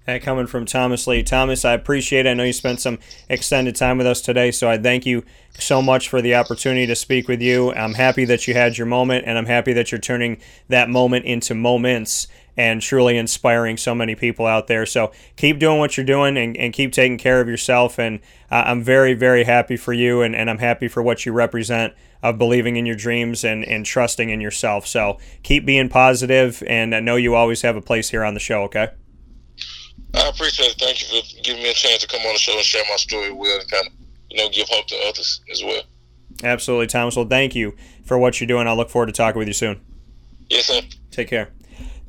That 0.06 0.22
coming 0.22 0.48
from 0.48 0.66
Thomas 0.66 1.08
Lee. 1.08 1.24
Thomas, 1.24 1.64
I 1.64 1.74
appreciate 1.74 2.26
it. 2.26 2.30
I 2.30 2.34
know 2.34 2.44
you 2.44 2.54
spent 2.54 2.80
some 2.82 3.00
extended 3.30 3.76
time 3.76 3.98
with 3.98 4.08
us 4.08 4.22
today, 4.22 4.52
so 4.52 4.70
I 4.70 4.78
thank 4.78 5.06
you 5.06 5.24
so 5.60 5.82
much 5.82 6.10
for 6.10 6.22
the 6.22 6.36
opportunity 6.36 6.88
to 6.88 6.96
speak 6.96 7.28
with 7.28 7.42
you. 7.42 7.74
I'm 7.74 7.94
happy 7.94 8.26
that 8.26 8.48
you 8.48 8.54
had 8.54 8.78
your 8.78 8.88
moment, 8.88 9.26
and 9.28 9.38
I'm 9.38 9.46
happy 9.46 9.74
that 9.74 9.92
you're 9.92 10.02
turning 10.02 10.42
that 10.70 10.90
moment 10.90 11.26
into 11.26 11.54
moments 11.54 12.28
and 12.58 12.82
truly 12.82 13.18
inspiring 13.18 13.78
so 13.78 13.96
many 13.96 14.14
people 14.14 14.46
out 14.46 14.68
there. 14.68 14.86
So 14.86 15.12
keep 15.38 15.58
doing 15.58 15.80
what 15.80 15.96
you're 15.96 16.06
doing 16.06 16.38
and, 16.38 16.58
and 16.58 16.74
keep 16.74 16.92
taking 16.92 17.18
care 17.18 17.40
of 17.40 17.48
yourself. 17.48 17.98
And 17.98 18.20
uh, 18.52 18.64
I'm 18.66 18.84
very, 18.84 19.14
very 19.14 19.46
happy 19.46 19.78
for 19.78 19.94
you, 19.94 20.22
and, 20.22 20.36
and 20.36 20.50
I'm 20.50 20.58
happy 20.58 20.88
for 20.88 21.02
what 21.02 21.26
you 21.26 21.32
represent 21.32 21.94
of 22.22 22.38
believing 22.38 22.76
in 22.76 22.86
your 22.86 22.96
dreams 22.96 23.44
and, 23.44 23.64
and 23.66 23.86
trusting 23.86 24.30
in 24.30 24.42
yourself. 24.42 24.86
So 24.86 25.18
keep 25.44 25.66
being 25.66 25.90
positive, 25.90 26.62
and 26.68 26.94
I 26.94 27.00
know 27.00 27.16
you 27.16 27.36
always 27.36 27.62
have 27.62 27.76
a 27.76 27.82
place 27.82 28.10
here 28.10 28.24
on 28.24 28.34
the 28.34 28.40
show, 28.40 28.64
okay? 28.64 28.90
I 30.14 30.28
appreciate 30.28 30.72
it. 30.72 30.76
Thank 30.78 31.02
you 31.02 31.22
for 31.22 31.44
giving 31.44 31.64
me 31.64 31.72
a 31.72 31.74
chance 31.74 32.02
to 32.02 32.08
come 32.08 32.22
on 32.22 32.34
the 32.34 32.40
show 32.40 32.54
and 32.54 32.64
share 32.64 32.84
my 32.90 32.98
story 32.98 33.32
with 33.32 33.62
and 33.62 33.72
kind 33.72 33.88
of, 33.88 33.94
you 34.32 34.38
know, 34.38 34.50
give 34.50 34.67
hope 34.70 34.88
to 34.88 34.96
others 35.08 35.41
as 35.52 35.63
well. 35.63 35.84
Absolutely, 36.44 36.88
Thomas. 36.88 37.15
Well, 37.15 37.28
thank 37.28 37.54
you 37.54 37.76
for 38.06 38.17
what 38.17 38.39
you're 38.39 38.48
doing. 38.48 38.67
I 38.67 38.74
look 38.74 38.89
forward 38.89 39.08
to 39.08 39.12
talking 39.12 39.38
with 39.38 39.48
you 39.48 39.54
soon. 39.54 39.82
Yes, 40.50 40.67
sir. 40.67 40.82
Take 41.12 41.28
care. 41.28 41.52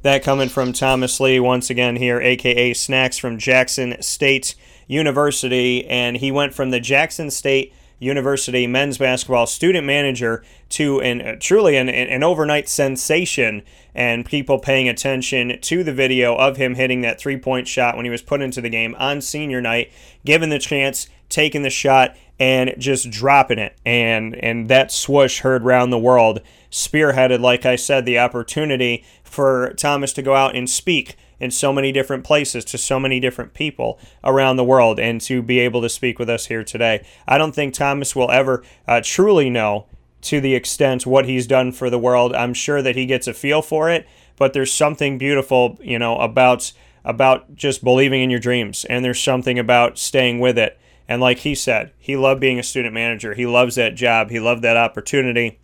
That 0.03 0.23
coming 0.23 0.49
from 0.49 0.73
Thomas 0.73 1.21
Lee 1.21 1.41
once 1.41 1.69
again 1.71 1.97
here, 1.97 2.21
aka 2.21 2.75
Snacks 2.75 3.19
from 3.19 3.39
Jackson 3.39 4.01
State 4.01 4.55
University, 4.87 5.85
and 5.87 6.17
he 6.17 6.31
went 6.31 6.55
from 6.55 6.71
the 6.71 6.81
Jackson 6.81 7.31
State 7.31 7.73
University 7.99 8.67
men's 8.67 8.99
basketball 8.99 9.47
student 9.47 9.87
manager 9.87 10.45
to 10.71 11.01
an 11.03 11.21
uh, 11.21 11.37
truly 11.39 11.77
an, 11.77 11.89
an 11.89 12.25
overnight 12.25 12.69
sensation 12.69 13.63
and 13.95 14.27
people 14.27 14.59
paying 14.59 14.89
attention 14.89 15.61
to 15.61 15.85
the 15.85 15.93
video 15.93 16.35
of 16.35 16.57
him 16.57 16.75
hitting 16.75 17.03
that 17.03 17.21
three 17.21 17.37
point 17.37 17.69
shot 17.69 17.95
when 17.95 18.05
he 18.05 18.11
was 18.11 18.21
put 18.21 18.43
into 18.43 18.61
the 18.61 18.69
game 18.69 18.97
on 18.99 19.21
senior 19.21 19.61
night, 19.61 19.93
given 20.25 20.49
the 20.49 20.59
chance, 20.59 21.09
taking 21.33 21.63
the 21.63 21.71
shot 21.71 22.17
and 22.39 22.75
just 22.79 23.11
dropping 23.11 23.59
it 23.59 23.77
and 23.85 24.35
and 24.37 24.69
that 24.69 24.93
swoosh 24.93 25.41
heard 25.41 25.63
round 25.63 25.93
the 25.93 25.99
world 25.99 26.41
spearheaded 26.71 27.41
like 27.41 27.65
I 27.65 27.77
said 27.77 28.05
the 28.05 28.19
opportunity 28.19 29.05
for 29.23 29.73
Thomas 29.77 30.13
to 30.15 30.23
go 30.23 30.35
out 30.35 30.55
and 30.55 30.69
speak 30.69 31.17
in 31.41 31.51
so 31.51 31.73
many 31.73 31.91
different 31.91 32.23
places 32.23 32.65
to 32.67 32.79
so 32.79 33.01
many 33.01 33.19
different 33.19 33.53
people 33.53 33.99
around 34.23 34.57
the 34.57 34.65
world 34.65 35.01
and 35.01 35.21
to 35.23 35.43
be 35.43 35.59
able 35.59 35.83
to 35.83 35.89
speak 35.89 36.21
with 36.21 36.31
us 36.31 36.47
here 36.47 36.63
today. 36.63 37.05
I 37.27 37.37
don't 37.37 37.53
think 37.53 37.75
Thomas 37.75 38.15
will 38.15 38.31
ever 38.31 38.63
uh, 38.87 39.01
truly 39.05 39.51
know 39.51 39.87
to 40.23 40.41
the 40.41 40.55
extent 40.55 41.05
what 41.05 41.25
he's 41.25 41.49
done 41.49 41.73
for 41.73 41.91
the 41.91 41.99
world. 41.99 42.33
I'm 42.33 42.55
sure 42.55 42.81
that 42.81 42.95
he 42.95 43.07
gets 43.07 43.27
a 43.27 43.35
feel 43.35 43.61
for 43.61 43.91
it, 43.91 44.07
but 44.37 44.53
there's 44.53 44.73
something 44.73 45.19
beautiful, 45.19 45.79
you 45.83 45.99
know, 45.99 46.17
about 46.19 46.73
about 47.05 47.57
just 47.57 47.83
believing 47.83 48.23
in 48.23 48.31
your 48.31 48.39
dreams 48.39 48.85
and 48.85 49.05
there's 49.05 49.21
something 49.21 49.59
about 49.59 49.99
staying 49.99 50.39
with 50.39 50.57
it 50.57 50.79
And 51.09 51.21
like 51.21 51.39
he 51.39 51.55
said, 51.55 51.93
he 51.99 52.17
loved 52.17 52.41
being 52.41 52.59
a 52.59 52.63
student 52.63 52.95
manager. 52.95 53.35
He 53.35 53.47
loves 53.47 53.75
that 53.75 53.95
job. 53.95 54.31
He 54.31 54.41
loved 54.41 54.63
that 54.63 54.77
opportunity. 54.77 55.59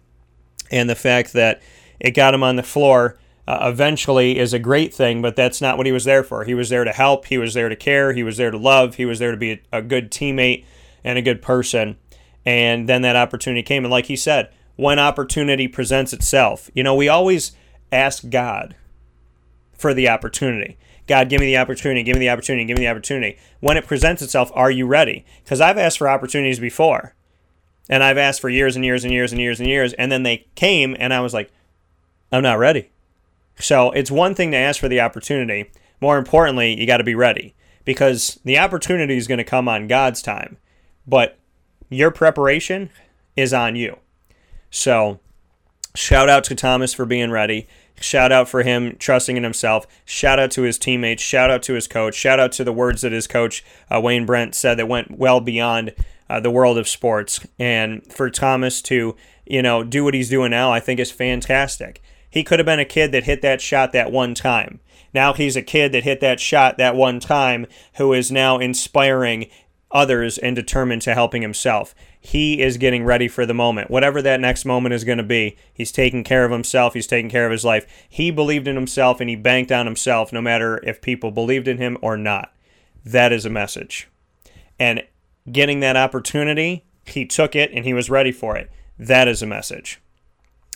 And 0.70 0.90
the 0.90 0.94
fact 0.94 1.32
that 1.32 1.62
it 2.00 2.12
got 2.12 2.34
him 2.34 2.42
on 2.42 2.56
the 2.56 2.62
floor 2.62 3.18
uh, 3.46 3.60
eventually 3.62 4.38
is 4.38 4.52
a 4.52 4.58
great 4.58 4.92
thing, 4.92 5.22
but 5.22 5.34
that's 5.34 5.60
not 5.60 5.78
what 5.78 5.86
he 5.86 5.92
was 5.92 6.04
there 6.04 6.22
for. 6.22 6.44
He 6.44 6.52
was 6.52 6.68
there 6.68 6.84
to 6.84 6.92
help, 6.92 7.26
he 7.26 7.38
was 7.38 7.54
there 7.54 7.70
to 7.70 7.76
care, 7.76 8.12
he 8.12 8.22
was 8.22 8.36
there 8.36 8.50
to 8.50 8.58
love, 8.58 8.96
he 8.96 9.06
was 9.06 9.18
there 9.18 9.30
to 9.30 9.38
be 9.38 9.52
a, 9.52 9.60
a 9.72 9.82
good 9.82 10.10
teammate 10.10 10.66
and 11.02 11.18
a 11.18 11.22
good 11.22 11.40
person. 11.40 11.96
And 12.44 12.88
then 12.88 13.02
that 13.02 13.16
opportunity 13.16 13.62
came. 13.62 13.84
And 13.84 13.90
like 13.90 14.06
he 14.06 14.16
said, 14.16 14.52
when 14.76 14.98
opportunity 14.98 15.66
presents 15.66 16.12
itself, 16.12 16.70
you 16.74 16.82
know, 16.82 16.94
we 16.94 17.08
always 17.08 17.52
ask 17.90 18.28
God 18.28 18.76
for 19.72 19.94
the 19.94 20.08
opportunity. 20.08 20.76
God, 21.08 21.28
give 21.28 21.40
me 21.40 21.46
the 21.46 21.56
opportunity, 21.56 22.02
give 22.02 22.14
me 22.14 22.20
the 22.20 22.30
opportunity, 22.30 22.66
give 22.66 22.78
me 22.78 22.84
the 22.84 22.90
opportunity. 22.90 23.38
When 23.60 23.76
it 23.76 23.86
presents 23.86 24.22
itself, 24.22 24.52
are 24.54 24.70
you 24.70 24.86
ready? 24.86 25.24
Because 25.42 25.60
I've 25.60 25.78
asked 25.78 25.98
for 25.98 26.08
opportunities 26.08 26.60
before. 26.60 27.14
And 27.88 28.04
I've 28.04 28.18
asked 28.18 28.42
for 28.42 28.50
years 28.50 28.76
and 28.76 28.84
years 28.84 29.02
and 29.02 29.12
years 29.12 29.32
and 29.32 29.40
years 29.40 29.58
and 29.58 29.68
years. 29.68 29.94
And 29.94 30.12
then 30.12 30.22
they 30.22 30.46
came, 30.54 30.94
and 31.00 31.14
I 31.14 31.20
was 31.20 31.32
like, 31.32 31.50
I'm 32.30 32.42
not 32.42 32.58
ready. 32.58 32.90
So 33.58 33.90
it's 33.92 34.10
one 34.10 34.34
thing 34.34 34.50
to 34.50 34.58
ask 34.58 34.78
for 34.78 34.88
the 34.88 35.00
opportunity. 35.00 35.70
More 36.00 36.18
importantly, 36.18 36.78
you 36.78 36.86
got 36.86 36.98
to 36.98 37.04
be 37.04 37.14
ready 37.14 37.54
because 37.84 38.38
the 38.44 38.58
opportunity 38.58 39.16
is 39.16 39.26
going 39.26 39.38
to 39.38 39.44
come 39.44 39.66
on 39.66 39.88
God's 39.88 40.20
time, 40.20 40.58
but 41.06 41.38
your 41.88 42.10
preparation 42.10 42.90
is 43.34 43.54
on 43.54 43.74
you. 43.74 43.98
So 44.70 45.20
shout 45.94 46.28
out 46.28 46.44
to 46.44 46.54
Thomas 46.54 46.92
for 46.92 47.06
being 47.06 47.30
ready. 47.30 47.66
Shout 48.00 48.32
out 48.32 48.48
for 48.48 48.62
him 48.62 48.96
trusting 48.98 49.36
in 49.36 49.42
himself. 49.42 49.86
Shout 50.04 50.38
out 50.38 50.50
to 50.52 50.62
his 50.62 50.78
teammates. 50.78 51.22
Shout 51.22 51.50
out 51.50 51.62
to 51.64 51.74
his 51.74 51.88
coach. 51.88 52.14
Shout 52.14 52.40
out 52.40 52.52
to 52.52 52.64
the 52.64 52.72
words 52.72 53.02
that 53.02 53.12
his 53.12 53.26
coach, 53.26 53.64
uh, 53.90 54.00
Wayne 54.00 54.26
Brent, 54.26 54.54
said 54.54 54.78
that 54.78 54.88
went 54.88 55.18
well 55.18 55.40
beyond 55.40 55.94
uh, 56.30 56.40
the 56.40 56.50
world 56.50 56.78
of 56.78 56.88
sports. 56.88 57.46
And 57.58 58.06
for 58.12 58.30
Thomas 58.30 58.82
to, 58.82 59.16
you 59.46 59.62
know, 59.62 59.82
do 59.82 60.04
what 60.04 60.14
he's 60.14 60.28
doing 60.28 60.50
now, 60.50 60.72
I 60.72 60.80
think 60.80 61.00
is 61.00 61.10
fantastic. 61.10 62.02
He 62.30 62.44
could 62.44 62.58
have 62.58 62.66
been 62.66 62.80
a 62.80 62.84
kid 62.84 63.12
that 63.12 63.24
hit 63.24 63.42
that 63.42 63.60
shot 63.60 63.92
that 63.92 64.12
one 64.12 64.34
time. 64.34 64.80
Now 65.14 65.32
he's 65.32 65.56
a 65.56 65.62
kid 65.62 65.92
that 65.92 66.04
hit 66.04 66.20
that 66.20 66.38
shot 66.38 66.76
that 66.78 66.94
one 66.94 67.18
time 67.18 67.66
who 67.96 68.12
is 68.12 68.30
now 68.30 68.58
inspiring 68.58 69.48
others 69.90 70.38
and 70.38 70.54
determined 70.54 71.02
to 71.02 71.14
helping 71.14 71.42
himself. 71.42 71.94
He 72.20 72.60
is 72.60 72.76
getting 72.76 73.04
ready 73.04 73.28
for 73.28 73.46
the 73.46 73.54
moment. 73.54 73.90
Whatever 73.90 74.20
that 74.22 74.40
next 74.40 74.64
moment 74.64 74.94
is 74.94 75.04
going 75.04 75.18
to 75.18 75.24
be, 75.24 75.56
he's 75.72 75.92
taking 75.92 76.24
care 76.24 76.44
of 76.44 76.50
himself, 76.50 76.94
he's 76.94 77.06
taking 77.06 77.30
care 77.30 77.46
of 77.46 77.52
his 77.52 77.64
life. 77.64 77.86
He 78.08 78.30
believed 78.30 78.68
in 78.68 78.76
himself 78.76 79.20
and 79.20 79.30
he 79.30 79.36
banked 79.36 79.72
on 79.72 79.86
himself 79.86 80.32
no 80.32 80.42
matter 80.42 80.80
if 80.84 81.00
people 81.00 81.30
believed 81.30 81.68
in 81.68 81.78
him 81.78 81.96
or 82.02 82.16
not. 82.16 82.52
That 83.04 83.32
is 83.32 83.46
a 83.46 83.50
message. 83.50 84.08
And 84.78 85.04
getting 85.50 85.80
that 85.80 85.96
opportunity, 85.96 86.84
he 87.06 87.24
took 87.24 87.56
it 87.56 87.70
and 87.72 87.84
he 87.84 87.94
was 87.94 88.10
ready 88.10 88.32
for 88.32 88.56
it. 88.56 88.70
That 88.98 89.28
is 89.28 89.42
a 89.42 89.46
message. 89.46 90.00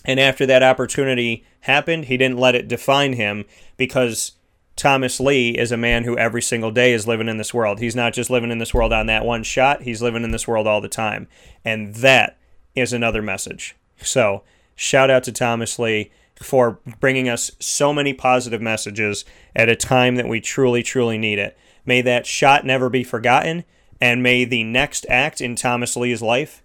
And 0.05 0.19
after 0.19 0.47
that 0.47 0.63
opportunity 0.63 1.45
happened, 1.61 2.07
he 2.07 2.17
didn't 2.17 2.39
let 2.39 2.55
it 2.55 2.69
define 2.69 3.13
him 3.15 3.45
because 3.77 4.33
Thomas 4.77 5.21
Lee 5.21 5.51
is 5.51 5.71
a 5.71 5.77
man 5.77 6.05
who 6.05 6.17
every 6.17 6.43
single 6.43 6.71
day 6.71 6.93
is 6.93 7.07
living 7.07 7.29
in 7.29 7.37
this 7.37 7.53
world. 7.53 7.79
He's 7.79 7.97
not 7.97 8.15
just 8.15 8.31
living 8.31 8.51
in 8.51 8.59
this 8.59 8.73
world 8.73 8.93
on 8.93 9.07
that 9.07 9.25
one 9.25 9.43
shot, 9.43 9.83
he's 9.83 10.03
living 10.03 10.25
in 10.25 10.31
this 10.31 10.49
world 10.49 10.67
all 10.67 10.81
the 10.81 10.89
time. 10.89 11.29
And 11.65 11.95
that 11.97 12.39
is 12.75 12.93
another 12.93 13.23
message. 13.23 13.77
So, 14.01 14.43
shout 14.75 15.11
out 15.11 15.25
to 15.25 15.33
Thomas 15.33 15.79
Lee 15.79 16.11
for 16.37 16.81
bringing 16.99 17.29
us 17.29 17.53
so 17.61 17.93
many 17.93 18.15
positive 18.15 18.61
messages 18.61 19.25
at 19.55 19.69
a 19.69 19.77
time 19.77 20.17
that 20.17 20.29
we 20.29 20.41
truly, 20.41 20.83
truly 20.83 21.19
need 21.19 21.39
it. 21.39 21.57
May 21.85 22.01
that 22.03 22.27
shot 22.27 22.65
never 22.65 22.89
be 22.89 23.05
forgotten, 23.05 23.65
and 24.01 24.23
may 24.23 24.45
the 24.45 24.65
next 24.65 25.05
act 25.09 25.41
in 25.41 25.55
Thomas 25.55 25.97
Lee's 25.97 26.23
life 26.23 26.63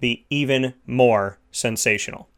be 0.00 0.24
even 0.30 0.74
more 0.86 1.38
sensational. 1.52 2.29